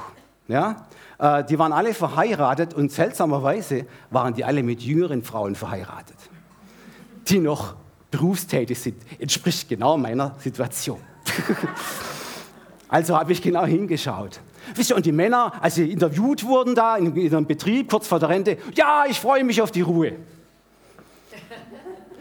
Ja? 0.48 0.86
Äh, 1.18 1.44
die 1.44 1.58
waren 1.58 1.72
alle 1.72 1.94
verheiratet 1.94 2.74
und 2.74 2.90
seltsamerweise 2.90 3.86
waren 4.10 4.34
die 4.34 4.44
alle 4.44 4.64
mit 4.64 4.82
jüngeren 4.82 5.22
Frauen 5.22 5.54
verheiratet, 5.54 6.16
die 7.28 7.38
noch 7.38 7.74
berufstätig 8.10 8.78
sind. 8.78 8.96
Entspricht 9.18 9.68
genau 9.68 9.96
meiner 9.96 10.34
Situation. 10.38 10.98
Also 12.96 13.14
habe 13.14 13.30
ich 13.30 13.42
genau 13.42 13.66
hingeschaut. 13.66 14.40
Wisst 14.74 14.88
ihr, 14.88 14.96
und 14.96 15.04
die 15.04 15.12
Männer, 15.12 15.52
als 15.60 15.74
sie 15.74 15.92
interviewt 15.92 16.44
wurden 16.44 16.74
da 16.74 16.96
in, 16.96 17.14
ihrem 17.14 17.44
Betrieb, 17.44 17.90
kurz 17.90 18.08
vor 18.08 18.18
der 18.18 18.30
Rente, 18.30 18.56
ja, 18.74 19.04
ich 19.06 19.20
freue 19.20 19.44
mich 19.44 19.60
auf 19.60 19.70
die 19.70 19.82
Ruhe. 19.82 20.14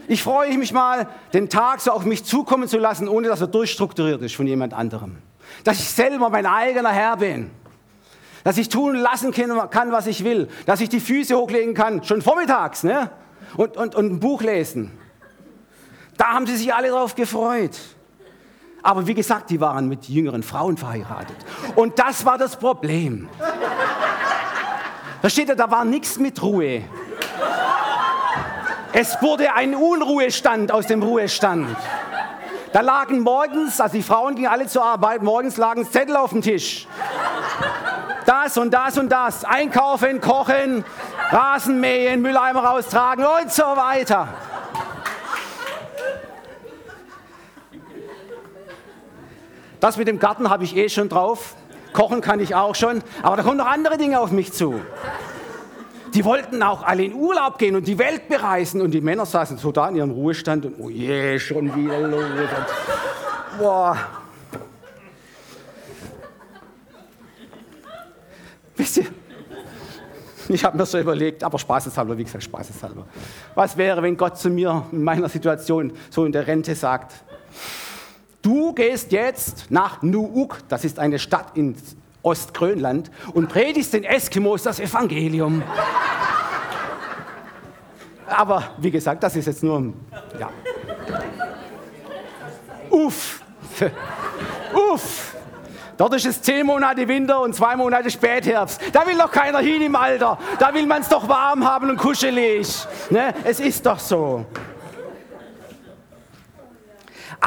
Ich 0.06 0.22
freue 0.22 0.58
mich 0.58 0.74
mal, 0.74 1.08
den 1.32 1.48
Tag 1.48 1.80
so 1.80 1.92
auf 1.92 2.04
mich 2.04 2.24
zukommen 2.24 2.68
zu 2.68 2.76
lassen, 2.76 3.08
ohne 3.08 3.28
dass 3.28 3.40
er 3.40 3.46
durchstrukturiert 3.46 4.20
ist 4.20 4.36
von 4.36 4.46
jemand 4.46 4.74
anderem. 4.74 5.16
Dass 5.64 5.80
ich 5.80 5.88
selber 5.88 6.28
mein 6.28 6.44
eigener 6.44 6.92
Herr 6.92 7.16
bin. 7.16 7.50
Dass 8.44 8.58
ich 8.58 8.68
tun 8.68 8.96
lassen 8.96 9.32
kann, 9.32 9.92
was 9.92 10.06
ich 10.06 10.24
will. 10.24 10.46
Dass 10.66 10.82
ich 10.82 10.90
die 10.90 11.00
Füße 11.00 11.34
hochlegen 11.38 11.72
kann, 11.72 12.04
schon 12.04 12.20
vormittags, 12.20 12.84
ne? 12.84 13.10
und, 13.56 13.78
und, 13.78 13.94
und 13.94 14.12
ein 14.12 14.20
Buch 14.20 14.42
lesen. 14.42 14.92
Da 16.18 16.34
haben 16.34 16.46
sie 16.46 16.56
sich 16.56 16.74
alle 16.74 16.90
drauf 16.90 17.14
gefreut. 17.14 17.78
Aber 18.82 19.06
wie 19.06 19.14
gesagt, 19.14 19.50
die 19.50 19.60
waren 19.60 19.88
mit 19.88 20.08
jüngeren 20.08 20.42
Frauen 20.42 20.76
verheiratet. 20.76 21.36
Und 21.74 21.98
das 21.98 22.24
war 22.24 22.38
das 22.38 22.56
Problem. 22.56 23.28
Da 25.22 25.30
steht 25.30 25.48
ja, 25.48 25.54
da 25.54 25.70
war 25.70 25.84
nichts 25.84 26.18
mit 26.18 26.40
Ruhe. 26.42 26.82
Es 28.92 29.20
wurde 29.20 29.52
ein 29.52 29.74
Unruhestand 29.74 30.70
aus 30.72 30.86
dem 30.86 31.02
Ruhestand. 31.02 31.76
Da 32.72 32.80
lagen 32.80 33.20
morgens, 33.20 33.80
also 33.80 33.96
die 33.96 34.02
Frauen 34.02 34.34
gingen 34.34 34.48
alle 34.48 34.66
zur 34.66 34.84
Arbeit, 34.84 35.22
morgens 35.22 35.56
lagen 35.56 35.90
Zettel 35.90 36.16
auf 36.16 36.30
dem 36.30 36.42
Tisch. 36.42 36.86
Das 38.24 38.56
und 38.58 38.72
das 38.72 38.98
und 38.98 39.10
das. 39.10 39.44
Einkaufen, 39.44 40.20
kochen, 40.20 40.84
Rasenmähen, 41.30 42.22
Mülleimer 42.22 42.64
raustragen 42.64 43.24
und 43.24 43.52
so 43.52 43.62
weiter. 43.62 44.28
Das 49.86 49.96
mit 49.96 50.08
dem 50.08 50.18
Garten 50.18 50.50
habe 50.50 50.64
ich 50.64 50.76
eh 50.76 50.88
schon 50.88 51.08
drauf. 51.08 51.54
Kochen 51.92 52.20
kann 52.20 52.40
ich 52.40 52.56
auch 52.56 52.74
schon. 52.74 53.04
Aber 53.22 53.36
da 53.36 53.44
kommen 53.44 53.58
noch 53.58 53.68
andere 53.68 53.96
Dinge 53.96 54.18
auf 54.18 54.32
mich 54.32 54.52
zu. 54.52 54.80
die 56.12 56.24
wollten 56.24 56.60
auch 56.64 56.82
alle 56.82 57.04
in 57.04 57.14
Urlaub 57.14 57.56
gehen 57.56 57.76
und 57.76 57.86
die 57.86 57.96
Welt 57.96 58.28
bereisen. 58.28 58.80
Und 58.80 58.90
die 58.90 59.00
Männer 59.00 59.26
saßen 59.26 59.58
so 59.58 59.70
da 59.70 59.88
in 59.88 59.94
ihrem 59.94 60.10
Ruhestand 60.10 60.66
und, 60.66 60.80
oh 60.80 60.90
je, 60.90 61.38
schon 61.38 61.72
wieder 61.76 62.00
los. 62.00 62.24
Und, 62.24 63.58
boah. 63.60 63.96
Wisst 68.74 68.96
ihr, 68.96 69.06
ich 70.48 70.64
habe 70.64 70.76
mir 70.76 70.84
so 70.84 70.98
überlegt, 70.98 71.44
aber 71.44 71.60
spaßeshalber, 71.60 72.18
wie 72.18 72.24
gesagt, 72.24 72.42
spaßeshalber. 72.42 73.06
Was 73.54 73.76
wäre, 73.76 74.02
wenn 74.02 74.16
Gott 74.16 74.36
zu 74.36 74.50
mir 74.50 74.84
in 74.90 75.04
meiner 75.04 75.28
Situation 75.28 75.92
so 76.10 76.24
in 76.24 76.32
der 76.32 76.48
Rente 76.48 76.74
sagt, 76.74 77.12
du 78.46 78.72
gehst 78.72 79.10
jetzt 79.10 79.66
nach 79.70 80.02
Nuuk, 80.02 80.58
das 80.68 80.84
ist 80.84 81.00
eine 81.00 81.18
Stadt 81.18 81.56
in 81.56 81.74
Ostgrönland, 82.22 83.10
und 83.34 83.48
predigst 83.48 83.92
den 83.92 84.04
Eskimos 84.04 84.62
das 84.62 84.78
Evangelium. 84.78 85.62
Aber 88.28 88.70
wie 88.78 88.90
gesagt, 88.90 89.22
das 89.22 89.34
ist 89.34 89.46
jetzt 89.46 89.62
nur, 89.62 89.92
ja. 90.38 90.50
Uff. 92.90 93.42
Uff. 94.92 95.34
Dort 95.96 96.14
ist 96.14 96.26
es 96.26 96.42
zehn 96.42 96.66
Monate 96.66 97.08
Winter 97.08 97.40
und 97.40 97.54
zwei 97.54 97.74
Monate 97.74 98.10
Spätherbst. 98.10 98.80
Da 98.92 99.06
will 99.06 99.16
doch 99.16 99.30
keiner 99.30 99.58
hin 99.58 99.82
im 99.82 99.96
Alter. 99.96 100.38
Da 100.58 100.72
will 100.74 100.86
man 100.86 101.00
es 101.00 101.08
doch 101.08 101.26
warm 101.28 101.66
haben 101.66 101.90
und 101.90 101.96
kuschelig. 101.96 102.86
Ne? 103.10 103.34
Es 103.44 103.60
ist 103.60 103.86
doch 103.86 103.98
so. 103.98 104.44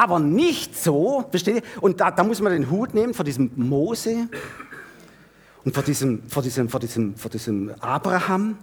Aber 0.00 0.18
nicht 0.18 0.82
so, 0.82 1.26
versteht 1.30 1.56
ihr? 1.56 1.62
Und 1.82 2.00
da, 2.00 2.10
da 2.10 2.24
muss 2.24 2.40
man 2.40 2.54
den 2.54 2.70
Hut 2.70 2.94
nehmen 2.94 3.12
vor 3.12 3.22
diesem 3.22 3.50
Mose 3.54 4.30
und 5.62 5.74
vor 5.74 5.82
diesem, 5.82 6.26
vor 6.26 6.42
diesem, 6.42 6.70
vor 6.70 6.80
diesem, 6.80 7.16
vor 7.16 7.30
diesem 7.30 7.74
Abraham 7.80 8.56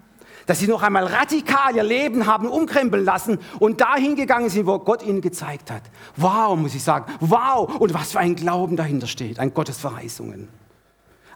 dass 0.48 0.60
sie 0.60 0.68
noch 0.68 0.82
einmal 0.82 1.04
radikal 1.04 1.76
ihr 1.76 1.84
Leben 1.84 2.26
haben 2.26 2.48
umkrempeln 2.48 3.04
lassen 3.04 3.38
und 3.60 3.82
dahin 3.82 4.16
gegangen 4.16 4.50
sind, 4.50 4.66
wo 4.66 4.80
Gott 4.80 5.04
ihnen 5.04 5.20
gezeigt 5.20 5.70
hat. 5.70 5.82
Wow, 6.16 6.58
muss 6.58 6.74
ich 6.74 6.82
sagen. 6.82 7.12
Wow. 7.20 7.76
Und 7.82 7.94
was 7.94 8.14
für 8.14 8.20
ein 8.20 8.34
Glauben 8.34 8.78
dahinter 8.78 9.08
steht, 9.08 9.40
ein 9.40 9.54
Gottes 9.54 9.78
Verheißungen. 9.78 10.48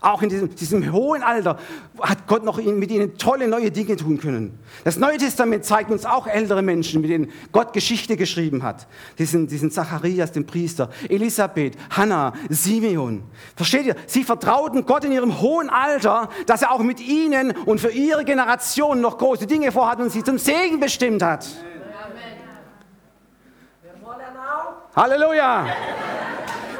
Auch 0.03 0.23
in 0.23 0.29
diesem, 0.29 0.55
diesem, 0.55 0.91
hohen 0.91 1.21
Alter 1.21 1.59
hat 2.01 2.25
Gott 2.25 2.43
noch 2.43 2.57
mit 2.57 2.89
ihnen 2.89 3.19
tolle 3.19 3.47
neue 3.47 3.69
Dinge 3.69 3.95
tun 3.95 4.17
können. 4.19 4.57
Das 4.83 4.97
Neue 4.97 5.19
Testament 5.19 5.63
zeigt 5.63 5.91
uns 5.91 6.07
auch 6.07 6.25
ältere 6.25 6.63
Menschen, 6.63 7.01
mit 7.01 7.11
denen 7.11 7.29
Gott 7.51 7.71
Geschichte 7.71 8.17
geschrieben 8.17 8.63
hat. 8.63 8.87
Diesen, 9.19 9.45
diesen 9.45 9.69
Zacharias, 9.69 10.31
den 10.31 10.47
Priester, 10.47 10.89
Elisabeth, 11.07 11.77
Hannah, 11.91 12.33
Simeon. 12.49 13.21
Versteht 13.55 13.85
ihr? 13.85 13.95
Sie 14.07 14.23
vertrauten 14.23 14.87
Gott 14.87 15.05
in 15.05 15.11
ihrem 15.11 15.39
hohen 15.39 15.69
Alter, 15.69 16.29
dass 16.47 16.63
er 16.63 16.71
auch 16.71 16.79
mit 16.79 16.99
ihnen 16.99 17.51
und 17.51 17.79
für 17.79 17.91
ihre 17.91 18.25
Generation 18.25 19.01
noch 19.01 19.19
große 19.19 19.45
Dinge 19.45 19.71
vorhat 19.71 19.99
und 19.99 20.11
sie 20.11 20.23
zum 20.23 20.39
Segen 20.39 20.79
bestimmt 20.79 21.21
hat. 21.21 21.45
Halleluja! 24.95 25.67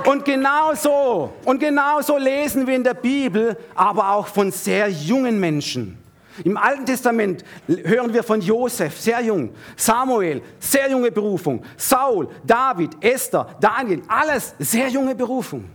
Und 0.06 0.26
genau 0.26 0.74
so, 0.74 1.34
und 1.46 1.60
genau 1.60 2.02
so 2.02 2.18
lesen 2.18 2.66
wir 2.66 2.76
in 2.76 2.84
der 2.84 2.94
Bibel, 2.94 3.58
aber 3.76 4.12
auch 4.12 4.28
von 4.28 4.52
sehr 4.52 4.90
jungen 4.90 5.40
Menschen. 5.40 5.98
Im 6.44 6.58
Alten 6.58 6.86
Testament 6.86 7.44
hören 7.68 8.14
wir 8.14 8.24
von 8.24 8.42
Josef, 8.42 9.00
sehr 9.00 9.22
jung, 9.22 9.54
Samuel, 9.76 10.42
sehr 10.60 10.90
junge 10.90 11.12
Berufung, 11.12 11.64
Saul, 11.78 12.30
David, 12.44 12.92
Esther, 13.02 13.56
Daniel, 13.60 14.02
alles 14.08 14.56
sehr 14.58 14.88
junge 14.88 15.14
Berufung. 15.14 15.66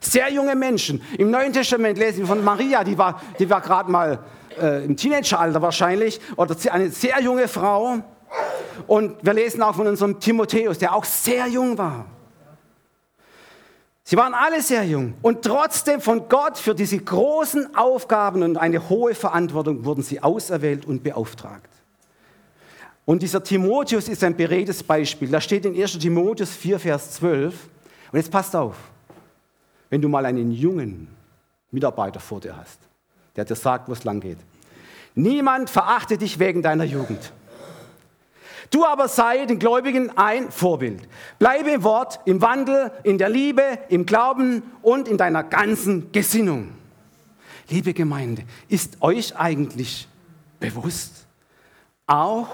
Sehr 0.00 0.32
junge 0.32 0.54
Menschen. 0.54 1.02
Im 1.18 1.30
Neuen 1.30 1.52
Testament 1.52 1.98
lesen 1.98 2.20
wir 2.20 2.26
von 2.26 2.42
Maria, 2.42 2.82
die 2.82 2.96
war, 2.96 3.20
die 3.38 3.48
war 3.48 3.60
gerade 3.60 3.90
mal 3.90 4.18
äh, 4.60 4.84
im 4.84 4.96
Teenageralter 4.96 5.60
wahrscheinlich, 5.62 6.20
oder 6.36 6.56
eine 6.70 6.90
sehr 6.90 7.20
junge 7.20 7.46
Frau. 7.46 7.98
Und 8.86 9.16
wir 9.22 9.34
lesen 9.34 9.62
auch 9.62 9.74
von 9.74 9.86
unserem 9.86 10.18
Timotheus, 10.18 10.78
der 10.78 10.94
auch 10.94 11.04
sehr 11.04 11.46
jung 11.46 11.76
war. 11.76 12.06
Sie 14.04 14.16
waren 14.16 14.34
alle 14.34 14.60
sehr 14.62 14.84
jung 14.84 15.14
und 15.22 15.42
trotzdem 15.42 16.00
von 16.00 16.28
Gott 16.28 16.58
für 16.58 16.74
diese 16.74 16.98
großen 16.98 17.76
Aufgaben 17.76 18.42
und 18.42 18.56
eine 18.56 18.88
hohe 18.88 19.14
Verantwortung 19.14 19.84
wurden 19.84 20.02
sie 20.02 20.22
auserwählt 20.22 20.84
und 20.84 21.02
beauftragt. 21.02 21.68
Und 23.04 23.22
dieser 23.22 23.42
Timotheus 23.42 24.08
ist 24.08 24.22
ein 24.22 24.36
beredtes 24.36 24.82
Beispiel. 24.82 25.28
Da 25.28 25.40
steht 25.40 25.64
in 25.64 25.80
1 25.80 25.98
Timotheus 25.98 26.50
4, 26.50 26.78
Vers 26.78 27.12
12. 27.12 27.54
Und 28.12 28.18
jetzt 28.18 28.30
passt 28.30 28.54
auf, 28.54 28.76
wenn 29.90 30.00
du 30.00 30.08
mal 30.08 30.24
einen 30.24 30.52
jungen 30.52 31.08
Mitarbeiter 31.70 32.20
vor 32.20 32.40
dir 32.40 32.56
hast, 32.56 32.78
der 33.34 33.44
dir 33.44 33.56
sagt, 33.56 33.88
wo 33.88 33.92
es 33.92 34.04
lang 34.04 34.20
geht. 34.20 34.38
Niemand 35.14 35.68
verachte 35.68 36.16
dich 36.16 36.38
wegen 36.38 36.62
deiner 36.62 36.84
Jugend. 36.84 37.32
Du 38.72 38.86
aber 38.86 39.06
sei 39.06 39.44
den 39.44 39.58
Gläubigen 39.58 40.16
ein 40.16 40.50
Vorbild. 40.50 41.06
Bleibe 41.38 41.70
im 41.72 41.82
Wort, 41.84 42.20
im 42.24 42.40
Wandel, 42.40 42.90
in 43.04 43.18
der 43.18 43.28
Liebe, 43.28 43.78
im 43.90 44.06
Glauben 44.06 44.62
und 44.80 45.08
in 45.08 45.18
deiner 45.18 45.44
ganzen 45.44 46.10
Gesinnung. 46.10 46.72
Liebe 47.68 47.92
Gemeinde, 47.92 48.44
ist 48.68 49.02
euch 49.02 49.36
eigentlich 49.36 50.08
bewusst, 50.58 51.26
auch 52.06 52.48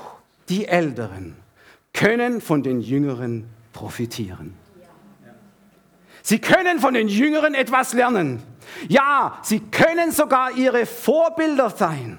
die 0.48 0.66
Älteren 0.66 1.36
können 1.92 2.40
von 2.40 2.64
den 2.64 2.80
Jüngeren 2.80 3.48
profitieren. 3.72 4.54
Sie 6.22 6.40
können 6.40 6.80
von 6.80 6.94
den 6.94 7.06
Jüngeren 7.06 7.54
etwas 7.54 7.92
lernen. 7.92 8.42
Ja, 8.88 9.38
sie 9.42 9.60
können 9.60 10.10
sogar 10.10 10.56
ihre 10.56 10.84
Vorbilder 10.84 11.70
sein. 11.70 12.18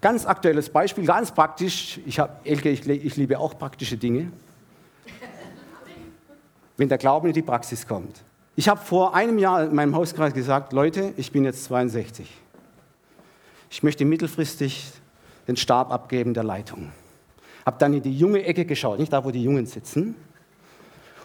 Ganz 0.00 0.26
aktuelles 0.26 0.70
Beispiel, 0.70 1.04
ganz 1.04 1.32
praktisch. 1.32 2.00
Ich, 2.06 2.20
hab, 2.20 2.46
Elke, 2.46 2.68
ich, 2.70 2.88
ich 2.88 3.16
liebe 3.16 3.38
auch 3.38 3.58
praktische 3.58 3.96
Dinge. 3.96 4.30
Wenn 6.76 6.88
der 6.88 6.98
Glauben 6.98 7.26
in 7.26 7.32
die 7.32 7.42
Praxis 7.42 7.86
kommt. 7.86 8.22
Ich 8.54 8.68
habe 8.68 8.80
vor 8.80 9.14
einem 9.14 9.38
Jahr 9.38 9.64
in 9.64 9.74
meinem 9.74 9.96
Hauskreis 9.96 10.32
gesagt, 10.32 10.72
Leute, 10.72 11.12
ich 11.16 11.32
bin 11.32 11.44
jetzt 11.44 11.64
62. 11.64 12.28
Ich 13.70 13.82
möchte 13.82 14.04
mittelfristig 14.04 14.92
den 15.48 15.56
Stab 15.56 15.92
abgeben 15.92 16.34
der 16.34 16.44
Leitung. 16.44 16.92
Habe 17.66 17.78
dann 17.78 17.94
in 17.94 18.02
die 18.02 18.16
junge 18.16 18.44
Ecke 18.44 18.64
geschaut, 18.64 18.98
nicht 18.98 19.12
da, 19.12 19.24
wo 19.24 19.30
die 19.30 19.42
Jungen 19.42 19.66
sitzen. 19.66 20.08
Und 20.08 20.16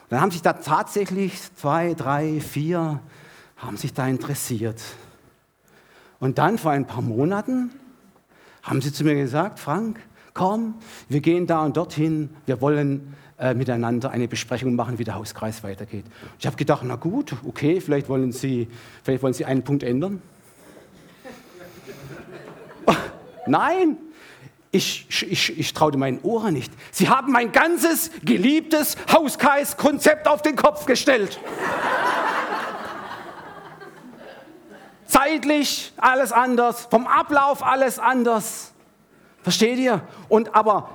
dann 0.09 0.21
haben 0.21 0.31
sich 0.31 0.41
da 0.41 0.53
tatsächlich 0.53 1.39
zwei, 1.55 1.93
drei, 1.93 2.39
vier, 2.41 2.99
haben 3.57 3.77
sich 3.77 3.93
da 3.93 4.07
interessiert. 4.07 4.81
Und 6.19 6.37
dann 6.37 6.57
vor 6.57 6.71
ein 6.71 6.85
paar 6.85 7.01
Monaten 7.01 7.71
haben 8.63 8.81
sie 8.81 8.91
zu 8.91 9.03
mir 9.03 9.15
gesagt, 9.15 9.59
Frank, 9.59 9.99
komm, 10.33 10.75
wir 11.09 11.19
gehen 11.19 11.45
da 11.45 11.63
und 11.63 11.77
dorthin, 11.77 12.29
wir 12.45 12.61
wollen 12.61 13.15
äh, 13.37 13.53
miteinander 13.53 14.09
eine 14.09 14.27
Besprechung 14.27 14.75
machen, 14.75 14.99
wie 14.99 15.03
der 15.03 15.15
Hauskreis 15.15 15.63
weitergeht. 15.63 16.05
Ich 16.39 16.45
habe 16.45 16.55
gedacht, 16.55 16.81
na 16.85 16.95
gut, 16.95 17.35
okay, 17.45 17.81
vielleicht 17.81 18.07
wollen 18.09 18.31
Sie, 18.31 18.67
vielleicht 19.03 19.21
wollen 19.21 19.33
Sie 19.33 19.45
einen 19.45 19.63
Punkt 19.63 19.83
ändern. 19.83 20.21
Nein, 23.47 23.97
ich, 24.71 25.07
ich, 25.29 25.59
ich 25.59 25.73
traute 25.73 25.97
meinen 25.97 26.19
Ohren 26.23 26.53
nicht. 26.53 26.71
Sie 26.91 27.09
haben 27.09 27.31
mein 27.31 27.51
ganzes 27.51 28.09
geliebtes 28.23 28.95
Hauskreiskonzept 29.11 30.27
auf 30.27 30.41
den 30.41 30.55
Kopf 30.55 30.85
gestellt. 30.85 31.39
Zeitlich 35.13 35.93
alles 35.97 36.31
anders, 36.31 36.87
vom 36.89 37.05
Ablauf 37.05 37.63
alles 37.63 37.99
anders. 37.99 38.73
Versteht 39.43 39.77
ihr? 39.77 40.01
Und 40.27 40.55
aber 40.55 40.89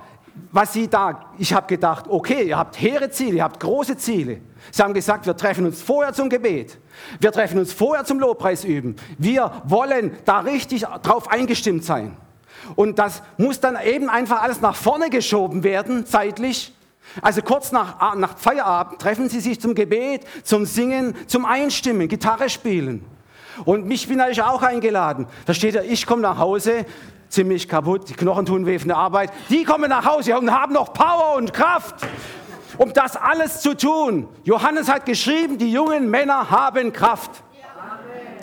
was 0.51 0.73
sie 0.73 0.89
da, 0.89 1.31
ich 1.37 1.53
habe 1.53 1.67
gedacht, 1.67 2.05
okay, 2.09 2.43
ihr 2.43 2.57
habt 2.57 2.81
hehre 2.81 3.09
Ziele, 3.09 3.37
ihr 3.37 3.43
habt 3.43 3.61
große 3.61 3.95
Ziele. 3.95 4.41
Sie 4.71 4.83
haben 4.83 4.93
gesagt, 4.93 5.25
wir 5.25 5.37
treffen 5.37 5.65
uns 5.65 5.81
vorher 5.81 6.11
zum 6.11 6.27
Gebet. 6.27 6.77
Wir 7.21 7.31
treffen 7.31 7.59
uns 7.59 7.71
vorher 7.71 8.03
zum 8.03 8.19
Lobpreis 8.19 8.65
üben. 8.65 8.97
Wir 9.17 9.53
wollen 9.63 10.17
da 10.25 10.39
richtig 10.39 10.81
drauf 11.01 11.29
eingestimmt 11.29 11.85
sein. 11.85 12.17
Und 12.75 12.99
das 12.99 13.23
muss 13.37 13.61
dann 13.61 13.77
eben 13.81 14.09
einfach 14.09 14.41
alles 14.41 14.59
nach 14.59 14.75
vorne 14.75 15.09
geschoben 15.09 15.63
werden, 15.63 16.05
zeitlich. 16.05 16.75
Also 17.21 17.41
kurz 17.41 17.71
nach, 17.71 18.15
nach 18.15 18.37
Feierabend 18.37 18.99
treffen 18.99 19.29
sie 19.29 19.39
sich 19.39 19.61
zum 19.61 19.75
Gebet, 19.75 20.25
zum 20.43 20.65
Singen, 20.65 21.15
zum 21.27 21.45
Einstimmen, 21.45 22.09
Gitarre 22.09 22.49
spielen. 22.49 23.05
Und 23.65 23.85
mich 23.85 24.07
bin 24.07 24.21
ich 24.31 24.41
auch 24.41 24.61
eingeladen. 24.61 25.27
Da 25.45 25.53
steht 25.53 25.75
ja, 25.75 25.81
ich 25.81 26.05
komme 26.05 26.21
nach 26.21 26.37
Hause, 26.37 26.85
ziemlich 27.29 27.67
kaputt, 27.67 28.09
die 28.09 28.13
Knochen 28.13 28.45
tun 28.45 28.65
weh 28.65 28.79
von 28.79 28.87
der 28.87 28.97
Arbeit. 28.97 29.31
Die 29.49 29.63
kommen 29.63 29.89
nach 29.89 30.05
Hause 30.05 30.37
und 30.37 30.51
haben 30.51 30.73
noch 30.73 30.93
Power 30.93 31.35
und 31.35 31.53
Kraft, 31.53 31.95
um 32.77 32.93
das 32.93 33.15
alles 33.15 33.61
zu 33.61 33.75
tun. 33.75 34.27
Johannes 34.43 34.89
hat 34.89 35.05
geschrieben, 35.05 35.57
die 35.57 35.71
jungen 35.71 36.09
Männer 36.09 36.49
haben 36.49 36.91
Kraft. 36.93 37.43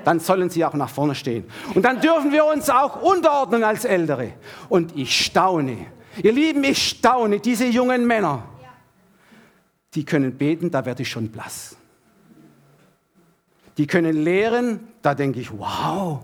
Dann 0.04 0.20
sollen 0.20 0.50
sie 0.50 0.64
auch 0.64 0.74
nach 0.74 0.88
vorne 0.88 1.16
stehen. 1.16 1.44
Und 1.74 1.82
dann 1.82 2.00
dürfen 2.00 2.30
wir 2.30 2.44
uns 2.44 2.70
auch 2.70 3.02
unterordnen 3.02 3.64
als 3.64 3.84
Ältere. 3.84 4.34
Und 4.68 4.96
ich 4.96 5.24
staune. 5.24 5.86
Ihr 6.22 6.32
Lieben, 6.32 6.62
ich 6.62 6.90
staune, 6.90 7.40
diese 7.40 7.66
jungen 7.66 8.06
Männer, 8.06 8.44
die 9.94 10.04
können 10.04 10.38
beten, 10.38 10.70
da 10.70 10.84
werde 10.84 11.02
ich 11.02 11.10
schon 11.10 11.28
blass 11.28 11.76
die 13.76 13.86
können 13.86 14.16
lehren, 14.16 14.80
da 15.02 15.14
denke 15.14 15.40
ich, 15.40 15.50
wow, 15.52 16.20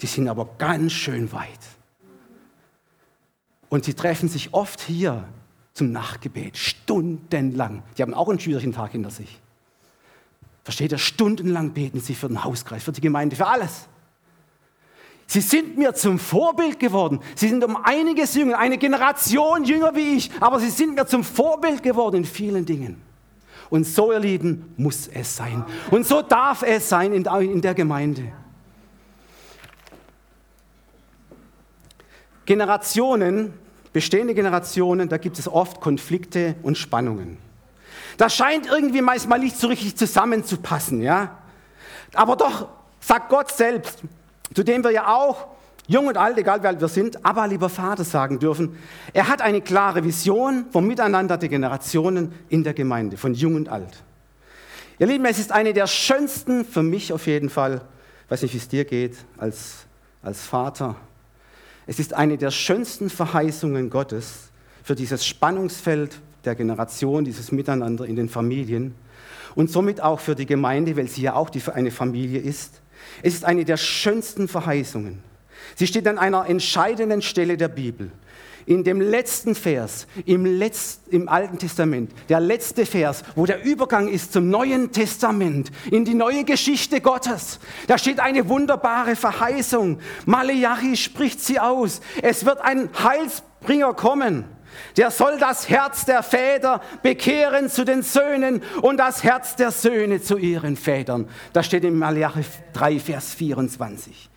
die 0.00 0.06
sind 0.06 0.28
aber 0.28 0.48
ganz 0.58 0.92
schön 0.92 1.32
weit. 1.32 1.48
Und 3.68 3.84
sie 3.84 3.94
treffen 3.94 4.28
sich 4.28 4.54
oft 4.54 4.80
hier 4.80 5.24
zum 5.72 5.92
Nachtgebet, 5.92 6.56
stundenlang. 6.56 7.82
Die 7.98 8.02
haben 8.02 8.14
auch 8.14 8.28
einen 8.28 8.38
schwierigen 8.38 8.72
Tag 8.72 8.92
hinter 8.92 9.10
sich. 9.10 9.40
Versteht 10.62 10.92
ihr? 10.92 10.98
Stundenlang 10.98 11.72
beten 11.72 12.00
sie 12.00 12.14
für 12.14 12.28
den 12.28 12.42
Hauskreis, 12.42 12.84
für 12.84 12.92
die 12.92 13.00
Gemeinde, 13.00 13.36
für 13.36 13.46
alles. 13.46 13.88
Sie 15.26 15.40
sind 15.40 15.76
mir 15.76 15.94
zum 15.94 16.18
Vorbild 16.18 16.78
geworden. 16.78 17.20
Sie 17.34 17.48
sind 17.48 17.64
um 17.64 17.76
einiges 17.76 18.34
jünger, 18.34 18.58
eine 18.58 18.78
Generation 18.78 19.64
jünger 19.64 19.94
wie 19.94 20.16
ich, 20.16 20.30
aber 20.40 20.60
sie 20.60 20.70
sind 20.70 20.94
mir 20.94 21.06
zum 21.06 21.24
Vorbild 21.24 21.82
geworden 21.82 22.16
in 22.16 22.24
vielen 22.24 22.64
Dingen. 22.64 23.00
Und 23.70 23.84
so, 23.84 24.12
ihr 24.12 24.18
Lieben, 24.18 24.72
muss 24.76 25.08
es 25.08 25.36
sein. 25.36 25.64
Und 25.90 26.06
so 26.06 26.22
darf 26.22 26.62
es 26.62 26.88
sein 26.88 27.12
in 27.12 27.60
der 27.60 27.74
Gemeinde. 27.74 28.32
Generationen, 32.46 33.54
bestehende 33.92 34.34
Generationen, 34.34 35.08
da 35.08 35.16
gibt 35.16 35.38
es 35.38 35.48
oft 35.48 35.80
Konflikte 35.80 36.56
und 36.62 36.76
Spannungen. 36.76 37.38
Das 38.18 38.34
scheint 38.34 38.66
irgendwie 38.66 39.00
manchmal 39.00 39.38
nicht 39.38 39.56
so 39.56 39.68
richtig 39.68 39.96
zusammenzupassen, 39.96 41.00
ja. 41.00 41.38
Aber 42.12 42.36
doch 42.36 42.68
sagt 43.00 43.28
Gott 43.28 43.50
selbst, 43.50 44.02
zu 44.54 44.62
dem 44.62 44.84
wir 44.84 44.90
ja 44.90 45.12
auch, 45.14 45.48
jung 45.86 46.06
und 46.06 46.16
alt, 46.16 46.38
egal 46.38 46.62
wie 46.62 46.66
alt 46.66 46.80
wir 46.80 46.88
sind, 46.88 47.24
aber 47.24 47.46
lieber 47.46 47.68
Vater 47.68 48.04
sagen 48.04 48.38
dürfen, 48.38 48.76
er 49.12 49.28
hat 49.28 49.42
eine 49.42 49.60
klare 49.60 50.04
Vision 50.04 50.66
vom 50.70 50.86
Miteinander 50.86 51.36
der 51.36 51.48
Generationen 51.48 52.32
in 52.48 52.64
der 52.64 52.74
Gemeinde, 52.74 53.16
von 53.16 53.34
jung 53.34 53.54
und 53.54 53.68
alt. 53.68 54.02
Ihr 54.98 55.06
Lieben, 55.06 55.24
es 55.24 55.38
ist 55.38 55.52
eine 55.52 55.72
der 55.72 55.86
schönsten, 55.86 56.64
für 56.64 56.82
mich 56.82 57.12
auf 57.12 57.26
jeden 57.26 57.50
Fall, 57.50 57.82
weiß 58.28 58.42
nicht, 58.42 58.54
wie 58.54 58.58
es 58.58 58.68
dir 58.68 58.84
geht, 58.84 59.16
als, 59.36 59.86
als 60.22 60.42
Vater, 60.42 60.96
es 61.86 61.98
ist 61.98 62.14
eine 62.14 62.38
der 62.38 62.50
schönsten 62.50 63.10
Verheißungen 63.10 63.90
Gottes 63.90 64.50
für 64.82 64.94
dieses 64.94 65.26
Spannungsfeld 65.26 66.20
der 66.44 66.54
Generation, 66.54 67.24
dieses 67.24 67.52
Miteinander 67.52 68.06
in 68.06 68.16
den 68.16 68.28
Familien 68.28 68.94
und 69.54 69.70
somit 69.70 70.00
auch 70.00 70.20
für 70.20 70.34
die 70.34 70.46
Gemeinde, 70.46 70.96
weil 70.96 71.08
sie 71.08 71.22
ja 71.22 71.34
auch 71.34 71.50
die, 71.50 71.62
eine 71.72 71.90
Familie 71.90 72.40
ist. 72.40 72.80
Es 73.22 73.34
ist 73.34 73.44
eine 73.44 73.64
der 73.64 73.76
schönsten 73.76 74.48
Verheißungen. 74.48 75.22
Sie 75.76 75.86
steht 75.86 76.06
an 76.06 76.18
einer 76.18 76.46
entscheidenden 76.46 77.22
Stelle 77.22 77.56
der 77.56 77.68
Bibel. 77.68 78.10
In 78.66 78.82
dem 78.82 79.00
letzten 79.00 79.54
Vers 79.54 80.06
im, 80.24 80.46
Letz-, 80.46 81.00
im 81.10 81.28
Alten 81.28 81.58
Testament, 81.58 82.10
der 82.30 82.40
letzte 82.40 82.86
Vers, 82.86 83.22
wo 83.34 83.44
der 83.44 83.62
Übergang 83.62 84.08
ist 84.08 84.32
zum 84.32 84.48
Neuen 84.48 84.90
Testament, 84.90 85.70
in 85.90 86.06
die 86.06 86.14
neue 86.14 86.44
Geschichte 86.44 87.02
Gottes. 87.02 87.58
Da 87.88 87.98
steht 87.98 88.20
eine 88.20 88.48
wunderbare 88.48 89.16
Verheißung. 89.16 89.98
Maleachi 90.24 90.96
spricht 90.96 91.40
sie 91.40 91.60
aus. 91.60 92.00
Es 92.22 92.46
wird 92.46 92.62
ein 92.62 92.88
Heilsbringer 93.02 93.92
kommen. 93.92 94.44
Der 94.96 95.10
soll 95.10 95.38
das 95.38 95.68
Herz 95.68 96.04
der 96.04 96.22
Väter 96.22 96.80
bekehren 97.02 97.68
zu 97.68 97.84
den 97.84 98.02
Söhnen 98.02 98.62
und 98.82 98.96
das 98.96 99.22
Herz 99.22 99.56
der 99.56 99.70
Söhne 99.70 100.22
zu 100.22 100.36
ihren 100.36 100.76
Vätern. 100.76 101.28
Das 101.52 101.66
steht 101.66 101.84
in 101.84 101.98
Malachi 101.98 102.44
3, 102.72 102.98
Vers 102.98 103.34
24. 103.34 104.30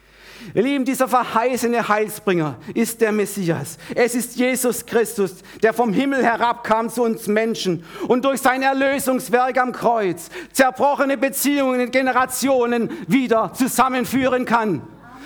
Ihr 0.53 0.63
Lieben, 0.63 0.85
dieser 0.85 1.07
verheißene 1.07 1.87
Heilsbringer 1.87 2.55
ist 2.73 3.01
der 3.01 3.11
Messias. 3.11 3.77
Es 3.95 4.15
ist 4.15 4.35
Jesus 4.35 4.85
Christus, 4.85 5.35
der 5.61 5.73
vom 5.73 5.93
Himmel 5.93 6.23
herabkam 6.23 6.89
zu 6.89 7.03
uns 7.03 7.27
Menschen 7.27 7.83
und 8.07 8.23
durch 8.23 8.41
sein 8.41 8.61
Erlösungswerk 8.61 9.57
am 9.57 9.71
Kreuz 9.71 10.29
zerbrochene 10.53 11.17
Beziehungen 11.17 11.79
in 11.79 11.91
Generationen 11.91 12.89
wieder 13.07 13.51
zusammenführen 13.53 14.45
kann, 14.45 14.81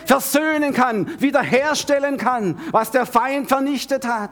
versöhnen 0.05 0.73
kann, 0.73 1.09
wiederherstellen 1.19 2.17
kann, 2.17 2.59
was 2.71 2.91
der 2.91 3.05
Feind 3.05 3.47
vernichtet 3.47 4.07
hat. 4.07 4.31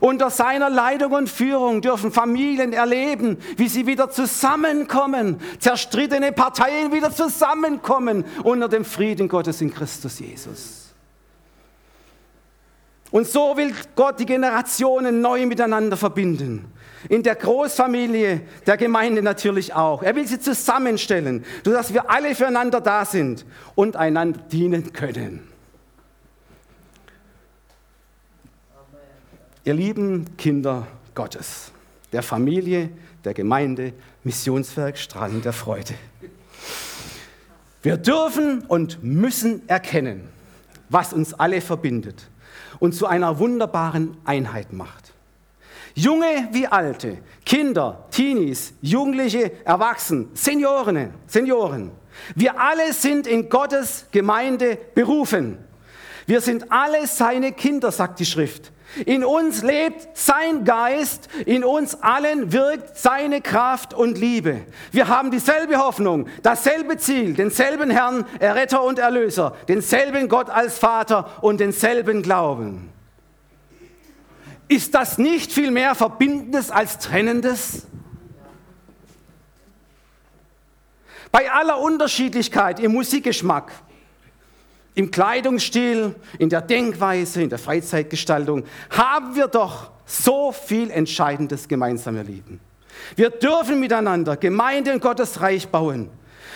Unter 0.00 0.30
seiner 0.30 0.68
Leitung 0.68 1.12
und 1.12 1.28
Führung 1.28 1.80
dürfen 1.80 2.10
Familien 2.10 2.72
erleben, 2.72 3.38
wie 3.56 3.68
sie 3.68 3.86
wieder 3.86 4.10
zusammenkommen, 4.10 5.40
zerstrittene 5.58 6.32
Parteien 6.32 6.92
wieder 6.92 7.12
zusammenkommen 7.12 8.24
unter 8.42 8.68
dem 8.68 8.84
Frieden 8.84 9.28
Gottes 9.28 9.60
in 9.60 9.72
Christus 9.72 10.18
Jesus. 10.18 10.94
Und 13.10 13.26
so 13.26 13.56
will 13.56 13.72
Gott 13.94 14.18
die 14.18 14.26
Generationen 14.26 15.20
neu 15.20 15.46
miteinander 15.46 15.96
verbinden. 15.96 16.72
In 17.08 17.22
der 17.22 17.36
Großfamilie 17.36 18.42
der 18.66 18.76
Gemeinde 18.76 19.22
natürlich 19.22 19.74
auch. 19.74 20.02
Er 20.02 20.16
will 20.16 20.26
sie 20.26 20.40
zusammenstellen, 20.40 21.44
sodass 21.64 21.94
wir 21.94 22.10
alle 22.10 22.34
füreinander 22.34 22.80
da 22.80 23.04
sind 23.04 23.46
und 23.74 23.96
einander 23.96 24.40
dienen 24.50 24.92
können. 24.92 25.55
Ihr 29.66 29.74
lieben 29.74 30.36
Kinder 30.36 30.86
Gottes, 31.16 31.72
der 32.12 32.22
Familie, 32.22 32.88
der 33.24 33.34
Gemeinde, 33.34 33.94
Missionswerk 34.22 34.96
Strahlen 34.96 35.42
der 35.42 35.52
Freude. 35.52 35.94
Wir 37.82 37.96
dürfen 37.96 38.60
und 38.68 39.02
müssen 39.02 39.68
erkennen, 39.68 40.28
was 40.88 41.12
uns 41.12 41.34
alle 41.34 41.60
verbindet 41.60 42.28
und 42.78 42.94
zu 42.94 43.08
einer 43.08 43.40
wunderbaren 43.40 44.16
Einheit 44.24 44.72
macht. 44.72 45.12
Junge 45.96 46.48
wie 46.52 46.68
Alte, 46.68 47.18
Kinder, 47.44 48.06
Teenies, 48.12 48.72
Jugendliche, 48.82 49.50
Erwachsene, 49.64 50.28
Senioren, 50.34 51.12
Senioren. 51.26 51.90
Wir 52.36 52.60
alle 52.60 52.92
sind 52.92 53.26
in 53.26 53.48
Gottes 53.48 54.06
Gemeinde 54.12 54.78
berufen. 54.94 55.58
Wir 56.26 56.40
sind 56.40 56.70
alle 56.70 57.08
seine 57.08 57.50
Kinder, 57.50 57.90
sagt 57.90 58.20
die 58.20 58.26
Schrift. 58.26 58.70
In 59.04 59.24
uns 59.24 59.62
lebt 59.62 60.16
sein 60.16 60.64
Geist, 60.64 61.28
in 61.44 61.64
uns 61.64 62.02
allen 62.02 62.52
wirkt 62.52 62.96
seine 62.96 63.42
Kraft 63.42 63.92
und 63.92 64.16
Liebe. 64.16 64.62
Wir 64.90 65.08
haben 65.08 65.30
dieselbe 65.30 65.76
Hoffnung, 65.76 66.28
dasselbe 66.42 66.96
Ziel, 66.96 67.34
denselben 67.34 67.90
Herrn, 67.90 68.24
Erretter 68.38 68.82
und 68.82 68.98
Erlöser, 68.98 69.54
denselben 69.68 70.28
Gott 70.28 70.48
als 70.48 70.78
Vater 70.78 71.42
und 71.42 71.60
denselben 71.60 72.22
Glauben. 72.22 72.88
Ist 74.68 74.94
das 74.94 75.18
nicht 75.18 75.52
viel 75.52 75.70
mehr 75.70 75.94
Verbindendes 75.94 76.70
als 76.70 76.98
Trennendes? 76.98 77.86
Bei 81.30 81.50
aller 81.52 81.78
Unterschiedlichkeit 81.78 82.80
im 82.80 82.92
Musikgeschmack, 82.92 83.70
im 84.96 85.10
Kleidungsstil, 85.10 86.16
in 86.38 86.48
der 86.48 86.62
Denkweise, 86.62 87.42
in 87.42 87.50
der 87.50 87.58
Freizeitgestaltung 87.58 88.64
haben 88.88 89.36
wir 89.36 89.46
doch 89.46 89.90
so 90.06 90.52
viel 90.52 90.90
Entscheidendes 90.90 91.68
gemeinsam 91.68 92.16
erleben. 92.16 92.60
Wir 93.14 93.28
dürfen 93.28 93.78
miteinander 93.78 94.38
Gemeinde 94.38 94.94
und 94.94 95.02
Gottes 95.02 95.42
Reich 95.42 95.68
bauen. 95.68 96.08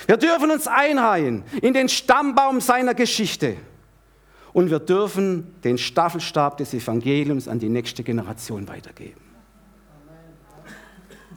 Wir 0.07 0.17
dürfen 0.17 0.51
uns 0.51 0.67
einreihen 0.67 1.45
in 1.61 1.75
den 1.75 1.91
Stammbaum 1.91 2.63
seiner 2.63 2.95
Geschichte. 2.95 3.57
Und 4.55 4.71
wir 4.71 4.81
dürfen 4.81 5.55
den 5.63 5.77
Staffelstab 5.77 6.57
des 6.57 6.73
Evangeliums 6.73 7.47
an 7.47 7.59
die 7.59 7.69
nächste 7.69 8.03
Generation 8.03 8.67
weitergeben. 8.69 9.21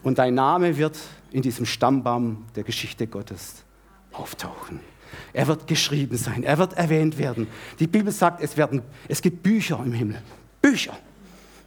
Und 0.02 0.18
dein 0.18 0.34
Name 0.34 0.78
wird 0.78 0.98
in 1.32 1.42
diesem 1.42 1.66
Stammbaum 1.66 2.46
der 2.56 2.64
Geschichte 2.64 3.06
Gottes 3.06 3.62
auftauchen. 4.10 4.93
Er 5.32 5.46
wird 5.46 5.66
geschrieben 5.66 6.16
sein, 6.16 6.42
er 6.42 6.58
wird 6.58 6.74
erwähnt 6.74 7.18
werden. 7.18 7.46
Die 7.78 7.86
Bibel 7.86 8.12
sagt, 8.12 8.42
es, 8.42 8.56
werden, 8.56 8.82
es 9.08 9.20
gibt 9.22 9.42
Bücher 9.42 9.80
im 9.84 9.92
Himmel. 9.92 10.22
Bücher, 10.60 10.96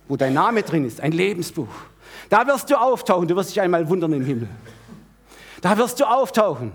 wo 0.07 0.15
dein 0.15 0.33
Name 0.33 0.63
drin 0.63 0.85
ist, 0.85 1.01
ein 1.01 1.11
Lebensbuch. 1.11 1.67
Da 2.29 2.45
wirst 2.47 2.69
du 2.69 2.75
auftauchen, 2.79 3.27
du 3.27 3.35
wirst 3.35 3.51
dich 3.51 3.61
einmal 3.61 3.87
wundern 3.87 4.13
im 4.13 4.25
Himmel. 4.25 4.49
Da 5.61 5.77
wirst 5.77 5.99
du 5.99 6.05
auftauchen. 6.05 6.71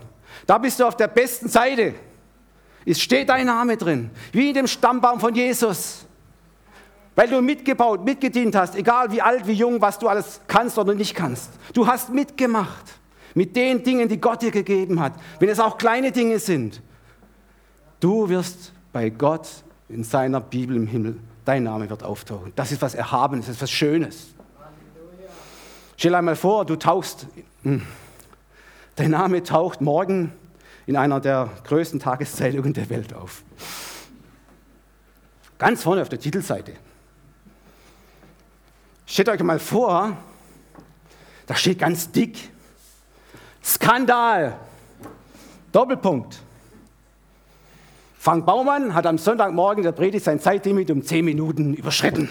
Da 0.46 0.58
bist 0.58 0.80
du 0.80 0.86
auf 0.86 0.96
der 0.96 1.08
besten 1.08 1.48
Seite. 1.48 1.94
Es 2.84 3.00
steht 3.00 3.28
dein 3.28 3.46
Name 3.46 3.76
drin, 3.76 4.10
wie 4.32 4.48
in 4.48 4.54
dem 4.54 4.66
Stammbaum 4.66 5.20
von 5.20 5.34
Jesus. 5.34 6.04
Weil 7.14 7.28
du 7.28 7.40
mitgebaut, 7.42 8.04
mitgedient 8.04 8.54
hast, 8.54 8.74
egal 8.74 9.12
wie 9.12 9.20
alt, 9.20 9.46
wie 9.46 9.52
jung, 9.52 9.80
was 9.80 9.98
du 9.98 10.08
alles 10.08 10.40
kannst 10.48 10.78
oder 10.78 10.94
nicht 10.94 11.14
kannst. 11.14 11.50
Du 11.74 11.86
hast 11.86 12.08
mitgemacht 12.08 13.01
mit 13.34 13.56
den 13.56 13.82
Dingen, 13.82 14.08
die 14.08 14.20
Gott 14.20 14.42
dir 14.42 14.50
gegeben 14.50 15.00
hat, 15.00 15.14
wenn 15.38 15.48
es 15.48 15.60
auch 15.60 15.78
kleine 15.78 16.12
Dinge 16.12 16.38
sind. 16.38 16.82
Du 18.00 18.28
wirst 18.28 18.72
bei 18.92 19.10
Gott 19.10 19.48
in 19.88 20.04
seiner 20.04 20.40
Bibel 20.40 20.76
im 20.76 20.86
Himmel, 20.86 21.18
dein 21.44 21.62
Name 21.62 21.88
wird 21.88 22.02
auftauchen. 22.02 22.52
Das 22.56 22.72
ist 22.72 22.82
was 22.82 22.94
Erhabenes, 22.94 23.46
das 23.46 23.56
ist 23.56 23.62
was 23.62 23.70
Schönes. 23.70 24.34
Stell 25.96 26.14
einmal 26.14 26.36
vor, 26.36 26.64
du 26.64 26.76
tauchst, 26.76 27.26
dein 27.62 29.10
Name 29.10 29.42
taucht 29.42 29.80
morgen 29.80 30.32
in 30.86 30.96
einer 30.96 31.20
der 31.20 31.50
größten 31.64 32.00
Tageszeitungen 32.00 32.72
der 32.72 32.90
Welt 32.90 33.14
auf. 33.14 33.44
Ganz 35.58 35.82
vorne 35.82 36.02
auf 36.02 36.08
der 36.08 36.18
Titelseite. 36.18 36.72
Stellt 39.06 39.28
euch 39.28 39.42
mal 39.42 39.60
vor, 39.60 40.16
da 41.46 41.54
steht 41.54 41.78
ganz 41.78 42.10
dick, 42.10 42.50
Skandal. 43.62 44.58
Doppelpunkt. 45.70 46.40
Frank 48.18 48.46
Baumann 48.46 48.94
hat 48.94 49.06
am 49.06 49.18
Sonntagmorgen 49.18 49.82
der 49.82 49.92
Predigt 49.92 50.24
sein 50.24 50.38
Zeitlimit 50.38 50.90
um 50.90 51.02
zehn 51.02 51.24
Minuten 51.24 51.74
überschritten. 51.74 52.28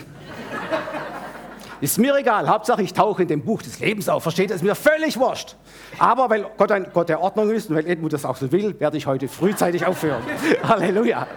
Ist 1.81 1.97
mir 1.97 2.15
egal, 2.15 2.47
Hauptsache 2.47 2.83
ich 2.83 2.93
tauche 2.93 3.23
in 3.23 3.27
dem 3.27 3.43
Buch 3.43 3.63
des 3.63 3.79
Lebens 3.79 4.07
auf, 4.07 4.21
versteht? 4.21 4.51
Das 4.51 4.57
ist 4.57 4.63
mir 4.63 4.75
völlig 4.75 5.17
wurscht. 5.17 5.55
Aber 5.97 6.29
weil 6.29 6.45
Gott 6.55 6.71
ein 6.71 6.85
Gott 6.93 7.09
der 7.09 7.19
Ordnung 7.19 7.49
ist 7.49 7.69
und 7.69 7.75
weil 7.75 7.87
Edmund 7.87 8.13
das 8.13 8.23
auch 8.23 8.37
so 8.37 8.51
will, 8.51 8.79
werde 8.79 8.97
ich 8.97 9.07
heute 9.07 9.27
frühzeitig 9.27 9.85
aufhören. 9.85 10.21
Halleluja. 10.63 11.27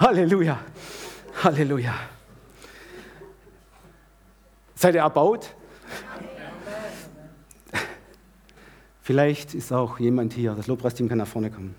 Halleluja. 0.00 0.58
Halleluja. 1.44 1.94
Seid 4.74 4.94
ihr 4.94 5.02
erbaut? 5.02 5.50
Vielleicht 9.02 9.54
ist 9.54 9.72
auch 9.72 9.98
jemand 9.98 10.32
hier, 10.32 10.54
das 10.54 10.68
Lobpreisteam 10.68 11.08
kann 11.08 11.18
nach 11.18 11.26
vorne 11.26 11.50
kommen. 11.50 11.74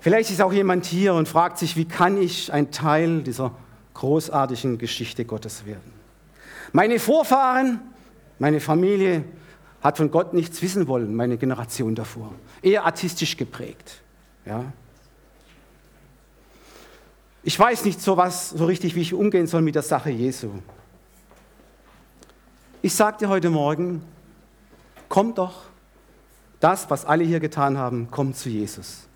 Vielleicht 0.00 0.30
ist 0.30 0.40
auch 0.40 0.52
jemand 0.52 0.86
hier 0.86 1.14
und 1.14 1.28
fragt 1.28 1.58
sich, 1.58 1.76
wie 1.76 1.84
kann 1.84 2.20
ich 2.20 2.52
ein 2.52 2.70
Teil 2.70 3.22
dieser 3.22 3.52
großartigen 3.94 4.78
Geschichte 4.78 5.24
Gottes 5.24 5.66
werden? 5.66 5.92
Meine 6.72 6.98
Vorfahren, 6.98 7.80
meine 8.38 8.60
Familie 8.60 9.24
hat 9.82 9.98
von 9.98 10.10
Gott 10.10 10.32
nichts 10.32 10.62
wissen 10.62 10.88
wollen, 10.88 11.14
meine 11.14 11.36
Generation 11.36 11.94
davor. 11.94 12.32
Eher 12.62 12.84
artistisch 12.84 13.36
geprägt. 13.36 14.00
Ja. 14.46 14.64
Ich 17.42 17.58
weiß 17.58 17.84
nicht 17.84 18.00
so 18.00 18.16
was 18.16 18.50
so 18.50 18.64
richtig, 18.66 18.94
wie 18.94 19.00
ich 19.00 19.14
umgehen 19.14 19.46
soll 19.46 19.62
mit 19.62 19.74
der 19.74 19.82
Sache 19.82 20.10
Jesu. 20.10 20.50
Ich 22.80 22.96
dir 22.96 23.28
heute 23.28 23.50
Morgen, 23.50 24.02
komm 25.08 25.34
doch, 25.34 25.67
das, 26.60 26.90
was 26.90 27.04
alle 27.04 27.24
hier 27.24 27.40
getan 27.40 27.78
haben, 27.78 28.08
komm 28.10 28.34
zu 28.34 28.48
Jesus. 28.48 29.08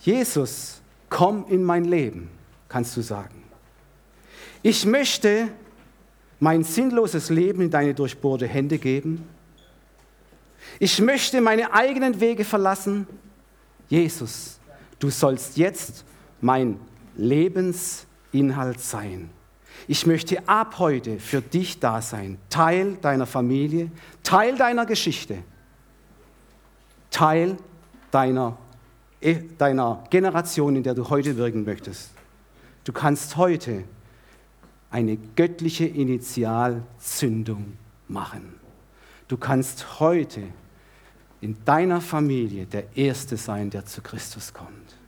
Jesus, 0.00 0.80
komm 1.08 1.46
in 1.48 1.64
mein 1.64 1.84
Leben, 1.84 2.30
kannst 2.68 2.96
du 2.96 3.02
sagen. 3.02 3.42
Ich 4.62 4.86
möchte 4.86 5.48
mein 6.38 6.64
sinnloses 6.64 7.30
Leben 7.30 7.62
in 7.62 7.70
deine 7.70 7.94
durchbohrte 7.94 8.46
Hände 8.46 8.78
geben. 8.78 9.28
Ich 10.78 11.00
möchte 11.00 11.40
meine 11.40 11.72
eigenen 11.72 12.20
Wege 12.20 12.44
verlassen. 12.44 13.06
Jesus, 13.88 14.58
du 14.98 15.10
sollst 15.10 15.56
jetzt 15.56 16.04
mein 16.40 16.78
Lebensinhalt 17.16 18.80
sein. 18.80 19.30
Ich 19.88 20.06
möchte 20.06 20.48
ab 20.48 20.78
heute 20.78 21.18
für 21.18 21.40
dich 21.40 21.78
da 21.78 22.02
sein, 22.02 22.38
Teil 22.50 22.96
deiner 23.00 23.26
Familie, 23.26 23.90
Teil 24.22 24.56
deiner 24.56 24.86
Geschichte, 24.86 25.38
Teil 27.16 27.56
deiner, 28.10 28.58
eh, 29.22 29.38
deiner 29.56 30.04
Generation, 30.10 30.76
in 30.76 30.82
der 30.82 30.92
du 30.92 31.08
heute 31.08 31.38
wirken 31.38 31.64
möchtest. 31.64 32.10
Du 32.84 32.92
kannst 32.92 33.38
heute 33.38 33.84
eine 34.90 35.16
göttliche 35.16 35.86
Initialzündung 35.86 37.78
machen. 38.06 38.60
Du 39.28 39.38
kannst 39.38 39.98
heute 39.98 40.42
in 41.40 41.56
deiner 41.64 42.02
Familie 42.02 42.66
der 42.66 42.94
Erste 42.94 43.38
sein, 43.38 43.70
der 43.70 43.86
zu 43.86 44.02
Christus 44.02 44.52
kommt. 44.52 44.98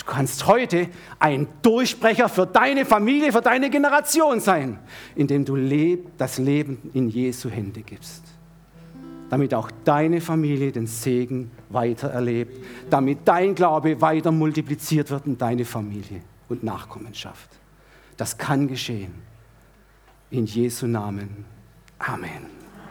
Du 0.00 0.04
kannst 0.04 0.46
heute 0.46 0.88
ein 1.18 1.48
Durchbrecher 1.62 2.28
für 2.28 2.46
deine 2.46 2.84
Familie, 2.84 3.32
für 3.32 3.40
deine 3.40 3.70
Generation 3.70 4.38
sein, 4.40 4.78
indem 5.14 5.46
du 5.46 5.56
das 6.18 6.36
Leben 6.36 6.90
in 6.92 7.08
Jesu 7.08 7.48
Hände 7.48 7.80
gibst. 7.80 8.37
Damit 9.30 9.52
auch 9.54 9.70
deine 9.84 10.20
Familie 10.20 10.72
den 10.72 10.86
Segen 10.86 11.50
weiter 11.68 12.08
erlebt, 12.08 12.64
damit 12.88 13.20
dein 13.26 13.54
Glaube 13.54 14.00
weiter 14.00 14.32
multipliziert 14.32 15.10
wird 15.10 15.26
in 15.26 15.36
deine 15.36 15.64
Familie 15.64 16.22
und 16.48 16.62
Nachkommenschaft. 16.62 17.50
Das 18.16 18.36
kann 18.38 18.68
geschehen. 18.68 19.14
In 20.30 20.46
Jesu 20.46 20.86
Namen. 20.86 21.44
Amen. 21.98 22.57